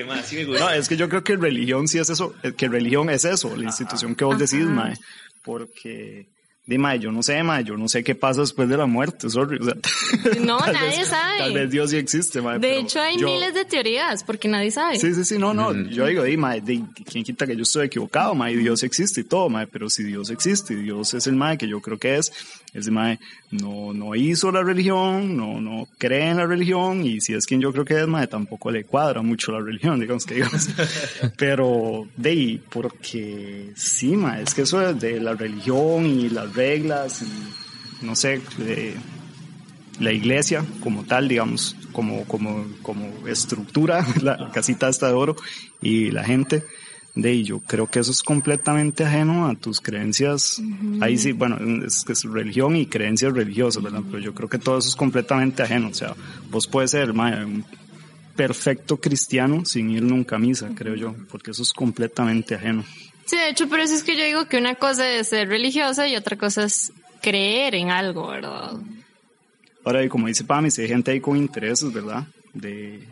[0.04, 3.56] dele, No, es que yo creo que religión sí es eso, que religión es eso,
[3.56, 4.96] la institución que vos decís, mae,
[5.44, 6.28] porque
[6.72, 9.58] Dime, yo no sé, ma, yo no sé qué pasa después de la muerte, sorry.
[9.60, 9.76] O sea,
[10.40, 11.40] no, nadie sabe.
[11.40, 12.58] Tal vez Dios sí existe, ma.
[12.58, 14.98] De hecho, hay miles de teorías, porque nadie sabe.
[14.98, 15.74] Sí, sí, sí, no, no.
[15.90, 18.50] Yo digo, dime, ¿quién quita que yo estoy equivocado, ma?
[18.50, 19.66] Y Dios existe y todo, ma.
[19.66, 22.32] Pero si Dios existe y Dios es el ma que yo creo que es,
[22.74, 23.20] ese ma
[23.52, 27.60] no, no hizo la religión, no, no cree en la religión, y si es quien
[27.60, 30.70] yo creo que es, ma, tampoco le cuadra mucho la religión, digamos que digamos.
[31.38, 37.24] Pero, de ahí, porque sí, ma, es que eso de la religión y las reglas,
[38.02, 38.42] no sé,
[40.00, 45.36] la iglesia como tal, digamos, como, como, como estructura, la casita esta de oro
[45.82, 46.64] y la gente.
[47.14, 50.62] De yo creo que eso es completamente ajeno a tus creencias.
[51.02, 54.04] Ahí sí, bueno, es que es religión y creencias religiosas, ¿verdad?
[54.10, 55.90] Pero yo creo que todo eso es completamente ajeno.
[55.90, 56.16] O sea,
[56.50, 57.66] vos puedes ser un
[58.38, 62.86] perfecto cristiano sin ir nunca a misa, creo yo, porque eso es completamente ajeno.
[63.26, 66.08] Sí, de hecho, por eso es que yo digo que una cosa es ser religiosa
[66.08, 68.74] y otra cosa es creer en algo, ¿verdad?
[69.84, 72.26] Ahora, y como dice Pami, si hay gente ahí con intereses, ¿verdad?
[72.54, 73.08] De,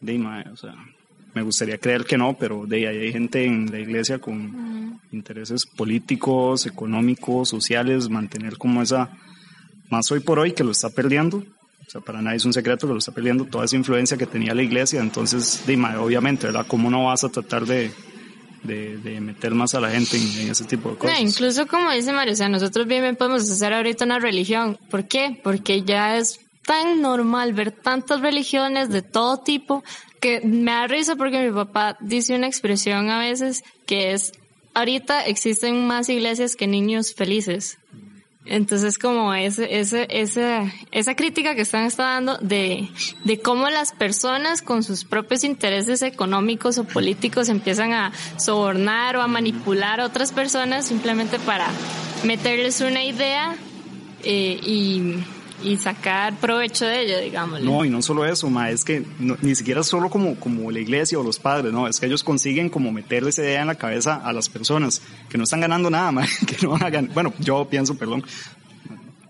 [0.00, 0.74] de o sea,
[1.34, 5.66] me gustaría creer que no, pero de ahí hay gente en la iglesia con intereses
[5.66, 9.10] políticos, económicos, sociales, mantener como esa,
[9.90, 11.38] más hoy por hoy que lo está perdiendo.
[11.38, 14.26] O sea, para nadie es un secreto que lo está perdiendo toda esa influencia que
[14.26, 15.00] tenía la iglesia.
[15.00, 16.66] Entonces, de, obviamente, ¿verdad?
[16.66, 17.92] ¿Cómo no vas a tratar de,
[18.66, 21.20] de, meter más a la gente en, ese tipo de cosas.
[21.20, 24.78] incluso como dice Mario, o sea, nosotros bien podemos hacer ahorita una religión.
[24.90, 25.40] ¿Por qué?
[25.42, 29.84] Porque ya es tan normal ver tantas religiones de todo tipo
[30.20, 34.32] que me da risa porque mi papá dice una expresión a veces que es,
[34.74, 37.78] ahorita existen más iglesias que niños felices.
[38.48, 42.88] Entonces, como ese, ese, esa, esa crítica que están dando de,
[43.24, 49.22] de cómo las personas con sus propios intereses económicos o políticos empiezan a sobornar o
[49.22, 51.66] a manipular a otras personas simplemente para
[52.24, 53.56] meterles una idea
[54.22, 55.24] eh, y,
[55.62, 57.62] y sacar provecho de ello, digamos.
[57.62, 61.18] No, y no solo eso, ma, es que ni siquiera solo como, como la iglesia
[61.18, 64.16] o los padres, no, es que ellos consiguen como meterle esa idea en la cabeza
[64.16, 67.32] a las personas que no están ganando nada, ma, que no van a ganar, bueno,
[67.38, 68.24] yo pienso, perdón,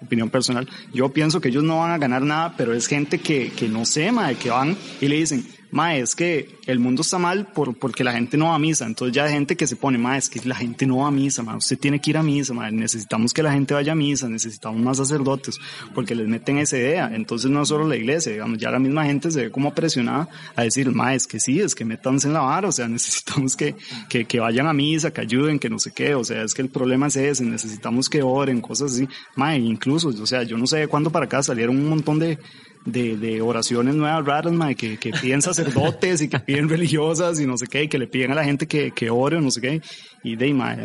[0.03, 3.51] opinión personal, yo pienso que ellos no van a ganar nada, pero es gente que,
[3.51, 7.19] que no sé, ma, que van y le dicen, ma, es que el mundo está
[7.19, 8.87] mal por, porque la gente no va a misa.
[8.87, 11.11] Entonces ya hay gente que se pone, ma, es que la gente no va a
[11.11, 13.95] misa, ma, usted tiene que ir a misa, ma, necesitamos que la gente vaya a
[13.95, 15.59] misa, necesitamos más sacerdotes,
[15.95, 17.11] porque les meten esa idea.
[17.13, 20.63] Entonces no solo la iglesia, digamos, ya la misma gente se ve como presionada a
[20.63, 23.75] decir, ma, es que sí, es que métanse en la vara, o sea, necesitamos que,
[24.09, 26.69] que, vayan a misa, que ayuden, que no sé qué, o sea, es que el
[26.69, 29.09] problema es ese, necesitamos que oren, cosas así.
[29.35, 32.39] Ma, incluso, o sea, yo no sé de cuándo para acá salieron un montón de,
[32.87, 37.59] de, de oraciones nuevas raras, que, que piden sacerdotes y que piden religiosas y no
[37.59, 39.61] sé qué, y que le piden a la gente que, que ore o no sé
[39.61, 39.83] qué.
[40.23, 40.77] Y de ma,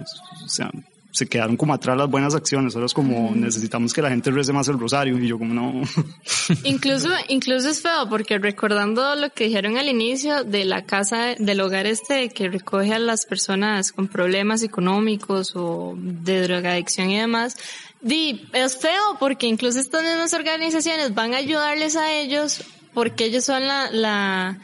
[0.43, 0.69] o sea,
[1.11, 2.75] se quedaron como atrás las buenas acciones.
[2.75, 5.81] Ahora es como necesitamos que la gente rece más el rosario y yo como no.
[6.63, 11.61] Incluso, incluso es feo porque recordando lo que dijeron al inicio de la casa, del
[11.61, 17.57] hogar este que recoge a las personas con problemas económicos o de drogadicción y demás,
[18.01, 23.45] Di, es feo porque incluso estas mismas organizaciones van a ayudarles a ellos porque ellos
[23.45, 24.59] son la, la,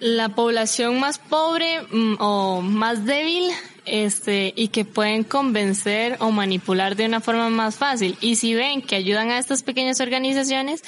[0.00, 3.50] la población más pobre mm, o más débil
[3.84, 8.16] este, y que pueden convencer o manipular de una forma más fácil.
[8.20, 10.82] Y si ven que ayudan a estas pequeñas organizaciones,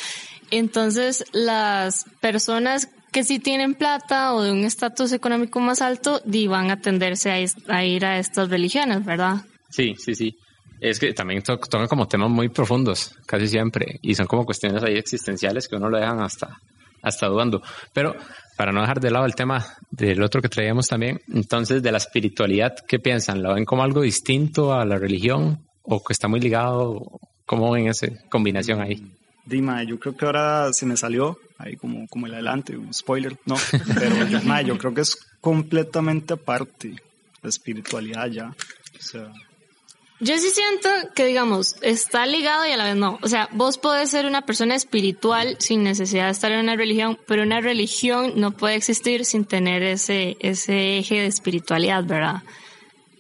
[0.51, 6.47] entonces las personas que sí tienen plata o de un estatus económico más alto, di,
[6.47, 9.45] van a tenderse a, a ir a estas religiones, ¿verdad?
[9.69, 10.35] Sí, sí, sí.
[10.83, 14.83] Es que también to tocan como temas muy profundos, casi siempre, y son como cuestiones
[14.83, 16.59] ahí existenciales que uno lo dejan hasta,
[17.01, 17.63] hasta dudando.
[17.95, 18.17] Pero
[18.57, 21.99] para no dejar de lado el tema del otro que traíamos también, entonces de la
[21.99, 23.45] espiritualidad, ¿qué piensan?
[23.45, 27.01] ¿Lo ven como algo distinto a la religión o que está muy ligado?
[27.47, 29.09] ¿Cómo ven esa combinación ahí?
[29.47, 33.39] Dima, yo creo que ahora se me salió ahí como, como el adelante, un spoiler,
[33.47, 33.55] no,
[33.95, 36.97] pero ma, yo creo que es completamente aparte
[37.41, 38.49] la espiritualidad ya.
[38.49, 39.33] O sea,
[40.23, 43.19] yo sí siento que, digamos, está ligado y a la vez no.
[43.23, 47.19] O sea, vos podés ser una persona espiritual sin necesidad de estar en una religión,
[47.27, 52.43] pero una religión no puede existir sin tener ese, ese eje de espiritualidad, ¿verdad?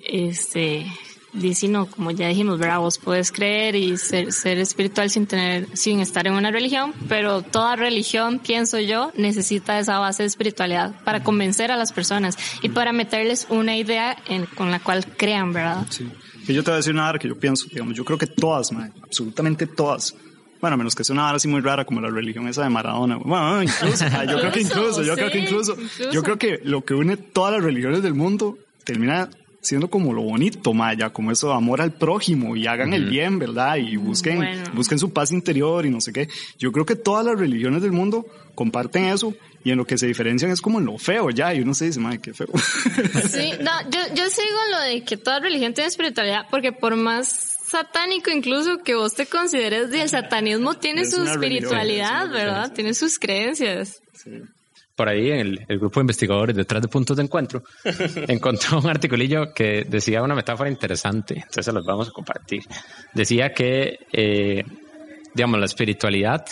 [0.04, 0.86] Este,
[1.32, 2.78] dice como ya dijimos, ¿verdad?
[2.78, 7.42] Vos puedes creer y ser, ser espiritual sin tener, sin estar en una religión, pero
[7.42, 12.68] toda religión, pienso yo, necesita esa base de espiritualidad para convencer a las personas y
[12.68, 15.84] para meterles una idea en, con la cual crean, ¿verdad?
[15.90, 16.08] Sí.
[16.46, 18.26] Que yo te voy a decir una hora que yo pienso, digamos, yo creo que
[18.26, 20.14] todas, man, absolutamente todas.
[20.60, 22.68] Bueno, a menos que sea una hora así muy rara como la religión esa de
[22.70, 23.16] Maradona.
[23.16, 25.76] Bueno, incluso, yo creo que incluso, yo creo que incluso,
[26.12, 29.28] yo creo que lo que une todas las religiones del mundo termina
[29.60, 33.38] siendo como lo bonito, Maya, como eso de amor al prójimo y hagan el bien,
[33.38, 33.76] ¿verdad?
[33.76, 34.70] Y busquen, Bueno.
[34.74, 36.28] busquen su paz interior y no sé qué.
[36.58, 38.26] Yo creo que todas las religiones del mundo
[38.56, 39.34] comparten eso
[39.64, 41.86] y en lo que se diferencian es como en lo feo ya y uno se
[41.86, 42.48] dice, madre, qué feo.
[43.30, 46.96] Sí, no, yo, yo sigo en lo de que toda religión tiene espiritualidad, porque por
[46.96, 52.26] más satánico incluso que vos te consideres, y el satanismo tiene Es su religión, espiritualidad,
[52.26, 52.72] sí, ¿verdad?
[52.72, 54.02] Tiene sus creencias.
[54.94, 57.62] por ahí en el, el grupo de investigadores detrás de puntos de encuentro
[58.28, 62.62] encontró un articulillo que decía una metáfora interesante, entonces se los vamos a compartir.
[63.14, 64.64] Decía que, eh,
[65.34, 66.44] digamos, la espiritualidad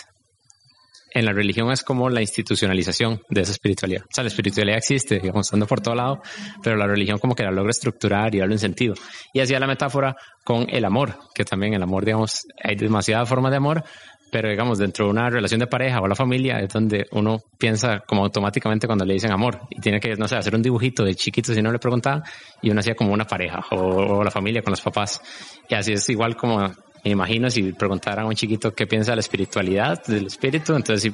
[1.13, 4.03] en la religión es como la institucionalización de esa espiritualidad.
[4.03, 6.23] O sea, la espiritualidad existe, digamos, estando por todo lado,
[6.63, 8.95] pero la religión como que la logra estructurar y darle un sentido.
[9.33, 13.51] Y hacía la metáfora con el amor, que también el amor, digamos, hay demasiadas formas
[13.51, 13.85] de amor,
[14.31, 18.01] pero digamos, dentro de una relación de pareja o la familia es donde uno piensa
[18.07, 21.15] como automáticamente cuando le dicen amor y tiene que, no sé, hacer un dibujito de
[21.15, 22.23] chiquito si no le preguntaban
[22.63, 25.21] y uno hacía como una pareja o, o la familia con los papás.
[25.69, 26.71] Y así es igual como
[27.05, 31.13] me imagino si preguntaran a un chiquito qué piensa de la espiritualidad, del espíritu, entonces,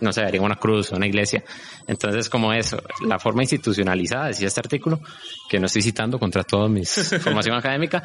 [0.00, 1.44] no sé, harían una cruz o una iglesia.
[1.86, 5.00] Entonces, como eso, la forma institucionalizada, decía este artículo,
[5.48, 6.84] que no estoy citando contra toda mi
[7.22, 8.02] formación académica,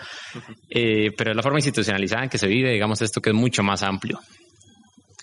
[0.70, 3.63] eh, pero es la forma institucionalizada en que se vive, digamos, esto que es mucho
[3.63, 4.20] más amplio.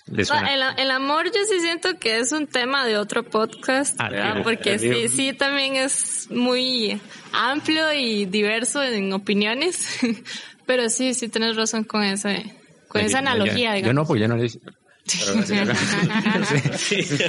[0.05, 4.33] El, el amor yo sí siento que es un tema de otro podcast, Ah, ¿verdad?
[4.33, 4.95] digo, Porque digo.
[4.95, 6.99] sí, sí también es muy
[7.31, 9.99] amplio y diverso en opiniones,
[10.65, 12.43] pero sí, sí tienes razón con ese,
[12.87, 13.95] con esa Yo- yo- analogía, Yo, digamos.
[13.95, 14.59] no, pues yo no le hice.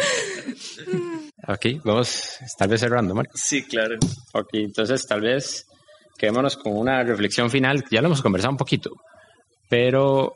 [1.46, 3.32] Ok, vamos tal vez cerrando, Marco.
[3.34, 3.96] Sí, claro.
[4.32, 5.66] Ok, entonces tal vez
[6.16, 7.84] quedémonos con una reflexión final.
[7.90, 8.90] Ya lo hemos conversado un poquito,
[9.68, 10.32] pero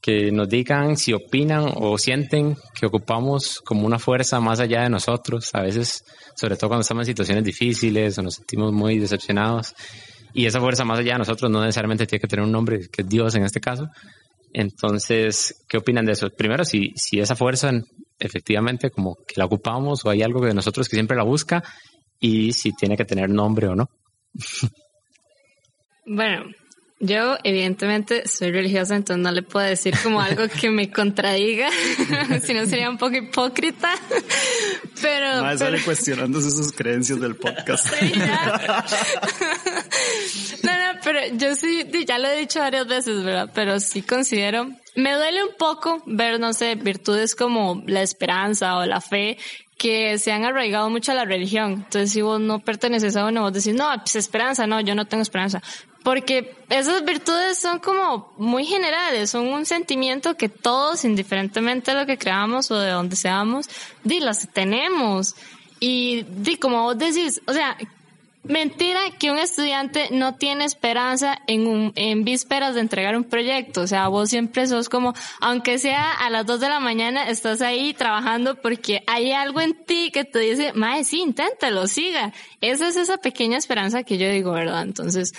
[0.00, 4.88] que nos digan si opinan o sienten que ocupamos como una fuerza más allá de
[4.88, 6.02] nosotros, a veces,
[6.34, 9.74] sobre todo cuando estamos en situaciones difíciles o nos sentimos muy decepcionados.
[10.32, 13.02] Y esa fuerza más allá de nosotros no necesariamente tiene que tener un nombre, que
[13.02, 13.88] Dios en este caso.
[14.52, 16.28] Entonces, ¿qué opinan de eso?
[16.30, 17.70] Primero, si, si esa fuerza
[18.18, 21.62] efectivamente como que la ocupamos o hay algo de nosotros que siempre la busca
[22.20, 23.88] y si tiene que tener nombre o no.
[26.06, 26.50] Bueno,
[27.02, 31.70] Yo, evidentemente, soy religiosa, entonces no le puedo decir como algo que me contradiga,
[32.44, 33.90] si no sería un poco hipócrita.
[35.00, 35.42] Pero.
[35.42, 37.86] Madre sale cuestionándose sus creencias del podcast.
[37.86, 38.12] Sí,
[40.62, 43.50] no, no, pero yo sí, ya lo he dicho varias veces, ¿verdad?
[43.54, 48.84] Pero sí considero, me duele un poco ver, no sé, virtudes como la esperanza o
[48.84, 49.38] la fe
[49.78, 51.72] que se han arraigado mucho a la religión.
[51.72, 55.06] Entonces, si vos no perteneces a uno, vos decís, no, pues esperanza, no, yo no
[55.06, 55.62] tengo esperanza.
[56.02, 62.06] Porque esas virtudes son como muy generales, son un sentimiento que todos, indiferentemente de lo
[62.06, 63.68] que creamos o de donde seamos,
[64.02, 65.36] di, las tenemos.
[65.78, 67.76] Y di, como vos decís, o sea,
[68.42, 73.82] mentira que un estudiante no tiene esperanza en un, en vísperas de entregar un proyecto.
[73.82, 77.60] O sea, vos siempre sos como, aunque sea a las dos de la mañana, estás
[77.60, 82.32] ahí trabajando porque hay algo en ti que te dice, mae, sí, inténtalo, siga.
[82.60, 84.82] Esa es esa pequeña esperanza que yo digo, ¿verdad?
[84.82, 85.32] Entonces,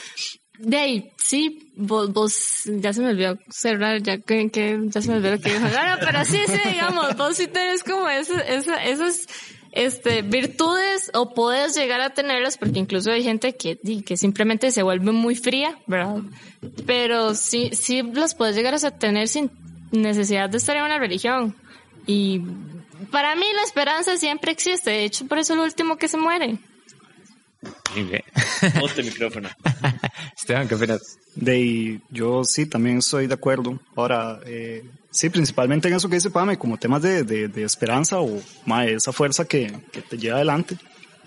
[0.62, 5.09] de ahí, sí, vos, vos, ya se me olvidó cerrar, ya que, que ya se
[5.09, 5.68] me olvidó que dijo.
[5.68, 9.28] No, no, pero sí, sí, digamos, vos sí tenés como esa, esa, esas,
[9.72, 14.84] este, virtudes o puedes llegar a tenerlas porque incluso hay gente que, que simplemente se
[14.84, 16.22] vuelve muy fría, ¿verdad?
[16.86, 19.51] Pero sí, sí las puedes llegar a tener sin
[19.91, 21.55] necesidad de estar en una religión.
[22.05, 22.41] Y
[23.12, 26.18] para mí la esperanza siempre existe, de hecho por eso es lo último que se
[26.18, 26.59] muere.
[27.93, 28.24] Muy bien.
[28.80, 29.49] Ponte el micrófono.
[30.38, 31.20] Esteban, ¿qué opinas?
[31.36, 33.80] De, yo sí, también estoy de acuerdo.
[33.95, 38.20] Ahora, eh, sí, principalmente en eso que dice Pame, como temas de, de, de esperanza
[38.20, 40.78] o más esa fuerza que, que, te lleva adelante.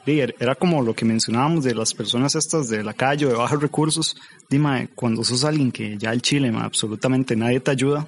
[0.07, 3.37] De, era como lo que mencionábamos de las personas estas de la calle o de
[3.37, 4.17] bajos recursos.
[4.51, 8.07] Dime, cuando sos alguien que ya el Chile, ma, absolutamente nadie te ayuda,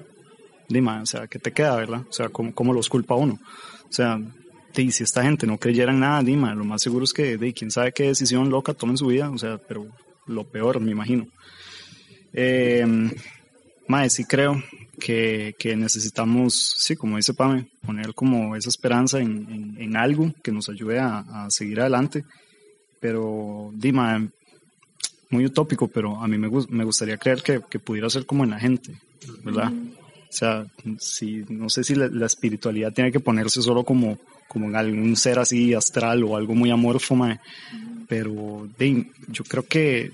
[0.67, 2.01] dime, o sea, ¿qué te queda, verdad?
[2.09, 3.39] O sea, ¿cómo, cómo los culpa uno?
[3.89, 4.19] O sea,
[4.75, 7.53] y si esta gente no creyera en nada, Dima, lo más seguro es que, de,
[7.53, 9.87] quién sabe qué decisión loca tomen su vida, o sea, pero
[10.27, 11.27] lo peor, me imagino.
[12.33, 12.85] Eh,
[13.87, 14.61] mae, sí creo
[14.99, 20.31] que, que, necesitamos, sí, como dice Pame, poner como esa esperanza en, en, en algo
[20.43, 22.23] que nos ayude a, a, seguir adelante,
[22.99, 24.27] pero, Dima,
[25.29, 28.51] muy utópico, pero a mí me, me gustaría creer que, que, pudiera ser como en
[28.51, 28.95] la gente,
[29.43, 29.71] ¿verdad?
[29.71, 29.91] Mm.
[30.29, 30.65] O sea,
[30.99, 35.15] si, no sé si la, la espiritualidad tiene que ponerse solo como como en algún
[35.15, 37.39] ser así astral o algo muy amorfo, mae.
[38.07, 40.11] pero de, yo creo que,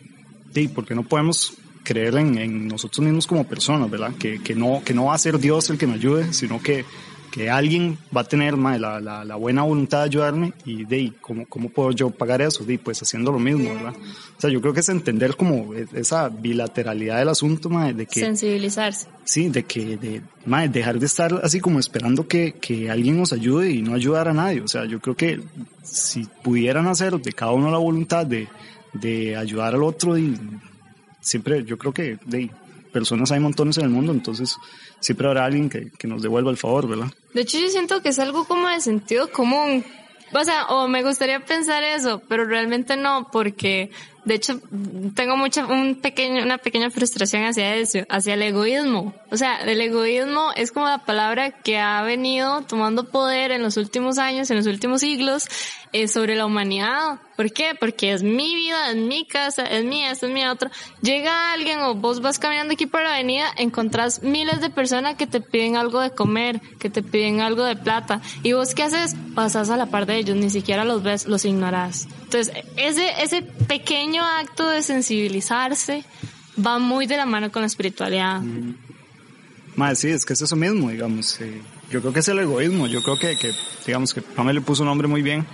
[0.54, 1.54] de, porque no podemos
[1.84, 4.14] creer en, en, nosotros mismos como personas, ¿verdad?
[4.16, 6.86] Que, que, no, que no va a ser Dios el que me ayude, sino que,
[7.34, 11.14] que alguien va a tener mae, la, la, la, buena voluntad de ayudarme y de
[11.20, 12.64] ¿cómo, ¿cómo puedo yo pagar eso?
[12.64, 13.96] De, pues haciendo lo mismo, ¿verdad?
[14.38, 18.20] O sea, yo creo que es entender como esa bilateralidad del asunto, mae, de que...
[18.20, 19.08] Sensibilizarse.
[19.24, 23.34] Sí, de que, de, mae, dejar de estar así como esperando que, que alguien nos
[23.34, 24.62] ayude y no ayudar a nadie.
[24.62, 25.42] O sea, yo creo que
[25.82, 28.48] si pudieran hacer de cada uno la voluntad de,
[28.94, 30.38] de ayudar al otro y
[31.20, 32.52] siempre, yo creo que de
[32.92, 34.56] personas hay montones en el mundo, entonces
[35.04, 37.08] siempre habrá alguien que, que, nos devuelva el favor, ¿verdad?
[37.34, 39.84] De hecho, yo siento que es algo como de sentido común.
[40.34, 43.92] O sea, o me gustaría pensar eso, pero realmente no, porque
[44.26, 44.60] de hecho
[45.16, 49.14] tengo mucha, un pequeño, una pequeña frustración hacia eso, hacia el egoísmo.
[49.32, 53.78] O sea, el egoísmo es como la palabra que ha venido tomando poder en los
[53.78, 55.48] últimos años, en los últimos siglos,
[55.92, 57.20] eh, sobre la humanidad.
[57.36, 57.72] ¿Por qué?
[57.80, 60.72] Porque es mi vida, es mi casa, es mía, esta es mi otra.
[61.02, 65.28] Llega alguien o vos vas caminando aquí por la avenida, encontrás miles de personas que
[65.28, 68.22] te piden algo de comer, que te piden algo de plata.
[68.44, 69.16] ¿Y vos qué haces?
[69.36, 72.08] Pasas a la par de ellos, ni siquiera los ves, los ignorás.
[72.24, 76.04] Entonces, ese, ese pequeño acto de sensibilizarse
[76.64, 78.42] va muy de la mano con la espiritualidad.
[78.42, 78.76] Mm.
[79.96, 81.40] Sí, es que es eso mismo, digamos.
[81.90, 82.88] Yo creo que es el egoísmo.
[82.88, 83.52] Yo creo que, que
[83.86, 85.46] digamos, que Pamela le puso un nombre muy bien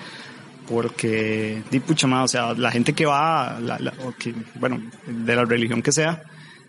[0.69, 5.35] porque, di pucha más, o sea, la gente que va, la, la, que, bueno, de
[5.35, 6.21] la religión que sea,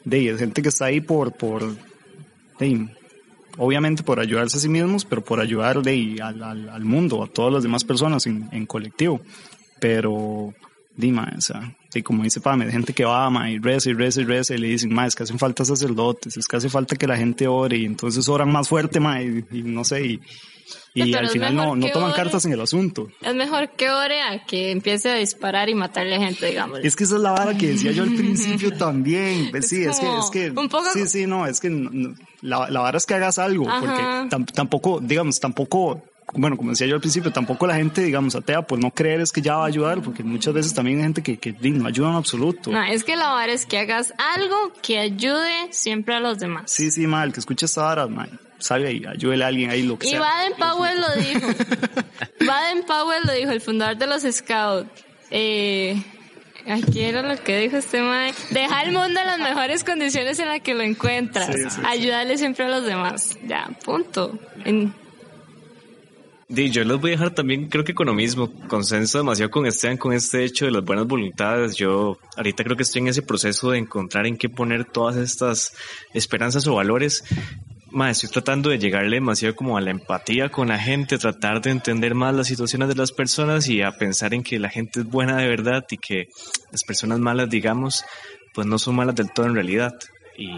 [0.05, 1.77] de es gente que está ahí por, por,
[2.59, 2.89] de,
[3.59, 7.27] obviamente por ayudarse a sí mismos, pero por ayudar de, al, al, al mundo, a
[7.27, 9.21] todas las demás personas en, en colectivo.
[9.81, 10.55] Pero,
[10.97, 13.95] Dima, o sea, y como dice Pame, de gente que va, ma, y reza y
[13.95, 16.69] reza y reza, y le dicen, ma, es que hacen falta sacerdotes, es que hace
[16.69, 20.05] falta que la gente ore, y entonces oran más fuerte, ma, y, y no sé,
[20.05, 20.21] y,
[20.95, 23.09] y al final no, no toman ore, cartas en el asunto.
[23.23, 26.81] Es mejor que ore a que empiece a disparar y matarle a gente, digamos.
[26.83, 29.51] Es que esa es la vara que decía yo al principio también.
[29.51, 30.91] Pues sí, es, que, es que, un poco...
[30.93, 34.27] sí, sí, no, es que no, la, la vara es que hagas algo, Ajá.
[34.29, 36.03] porque tampoco, digamos, tampoco
[36.35, 39.33] bueno, como decía yo al principio, tampoco la gente, digamos, atea, pues no creer es
[39.33, 42.11] que ya va a ayudar, porque muchas veces también hay gente que, que no ayuda
[42.11, 42.71] en absoluto.
[42.71, 46.71] No, es que la vara es que hagas algo que ayude siempre a los demás.
[46.71, 49.99] Sí, sí, mal, que escuche esta vara, man, salga y ayúdele a alguien ahí lo
[49.99, 50.19] que y sea.
[50.19, 51.47] Y Baden Powell lo dijo.
[52.47, 54.89] Baden Powell lo dijo, el fundador de los Scouts.
[55.31, 56.03] Eh,
[56.69, 58.35] Aquí era lo que dijo este mae.
[58.51, 61.47] Deja el mundo en las mejores condiciones en las que lo encuentras.
[61.47, 61.81] Sí, sí, sí.
[61.87, 63.39] Ayudarle siempre a los demás.
[63.47, 64.39] Ya, punto.
[64.65, 64.93] En-
[66.51, 69.67] Di, yo los voy a dejar también, creo que con lo mismo, consenso demasiado con
[69.67, 71.77] Esteban, con este hecho de las buenas voluntades.
[71.77, 75.73] Yo ahorita creo que estoy en ese proceso de encontrar en qué poner todas estas
[76.13, 77.23] esperanzas o valores.
[77.93, 81.71] Ma, estoy tratando de llegarle demasiado como a la empatía con la gente, tratar de
[81.71, 85.07] entender más las situaciones de las personas y a pensar en que la gente es
[85.07, 86.31] buena de verdad y que
[86.73, 88.05] las personas malas, digamos,
[88.55, 89.95] pues no son malas del todo en realidad.
[90.37, 90.51] Y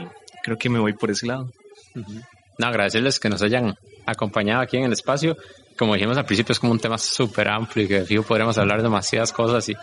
[0.43, 1.53] creo que me voy por ese lado.
[1.95, 3.75] No, agradecerles que nos hayan
[4.07, 5.37] acompañado aquí en el espacio.
[5.77, 8.79] Como dijimos al principio, es como un tema súper amplio y que fijo podremos hablar
[8.79, 9.75] de demasiadas cosas y,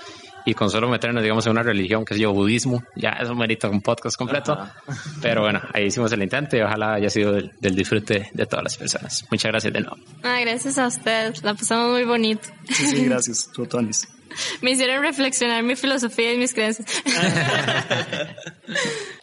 [0.45, 3.69] y con solo meternos, digamos, en una religión que es yo, budismo, ya eso merita
[3.69, 4.57] un podcast completo.
[5.21, 8.63] Pero bueno, ahí hicimos el intento y ojalá haya sido del, del disfrute de todas
[8.63, 9.25] las personas.
[9.31, 9.97] Muchas gracias de nuevo.
[10.23, 11.43] Ah, gracias a ustedes.
[11.43, 12.49] La pasamos muy bonito.
[12.67, 14.07] Sí, sí, gracias, Totonis.
[14.61, 16.87] Me hicieron reflexionar mi filosofía y mis creencias.